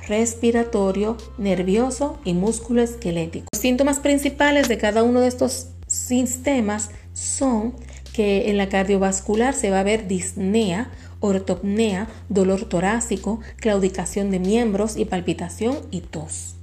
respiratorio, 0.09 1.15
nervioso 1.37 2.19
y 2.25 2.33
músculo 2.33 2.81
esquelético. 2.81 3.45
Los 3.53 3.61
síntomas 3.61 3.99
principales 3.99 4.67
de 4.67 4.77
cada 4.77 5.03
uno 5.03 5.21
de 5.21 5.29
estos 5.29 5.69
sistemas 5.93 6.89
son 7.13 7.75
que 8.13 8.49
en 8.49 8.57
la 8.57 8.69
cardiovascular 8.69 9.53
se 9.53 9.69
va 9.69 9.79
a 9.79 9.83
ver 9.83 10.07
disnea, 10.07 10.91
ortopnea, 11.19 12.07
dolor 12.29 12.65
torácico, 12.65 13.39
claudicación 13.57 14.31
de 14.31 14.39
miembros 14.39 14.97
y 14.97 15.05
palpitación 15.05 15.77
y 15.91 16.01
tos. 16.01 16.55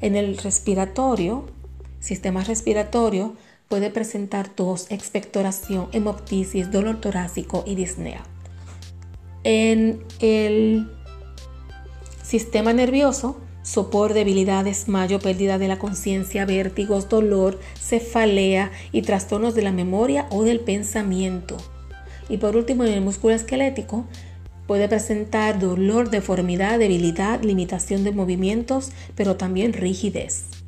En 0.00 0.16
el 0.16 0.36
respiratorio, 0.36 1.46
sistema 2.00 2.42
respiratorio, 2.44 3.36
puede 3.68 3.90
presentar 3.90 4.48
tos, 4.48 4.90
expectoración, 4.90 5.88
hemoptisis, 5.92 6.70
dolor 6.70 7.00
torácico 7.00 7.62
y 7.66 7.74
disnea. 7.76 8.22
En 9.44 10.04
el 10.20 10.90
sistema 12.22 12.72
nervioso, 12.72 13.38
sopor, 13.72 14.12
debilidad, 14.12 14.66
desmayo, 14.66 15.18
pérdida 15.18 15.56
de 15.56 15.66
la 15.66 15.78
conciencia, 15.78 16.44
vértigos, 16.44 17.08
dolor, 17.08 17.58
cefalea 17.80 18.70
y 18.92 19.00
trastornos 19.00 19.54
de 19.54 19.62
la 19.62 19.72
memoria 19.72 20.26
o 20.30 20.44
del 20.44 20.60
pensamiento. 20.60 21.56
Y 22.28 22.36
por 22.36 22.54
último, 22.54 22.84
en 22.84 22.92
el 22.92 23.00
músculo 23.00 23.32
esquelético 23.32 24.04
puede 24.66 24.88
presentar 24.88 25.58
dolor, 25.58 26.10
deformidad, 26.10 26.78
debilidad, 26.78 27.42
limitación 27.42 28.04
de 28.04 28.12
movimientos, 28.12 28.92
pero 29.16 29.36
también 29.36 29.72
rigidez. 29.72 30.61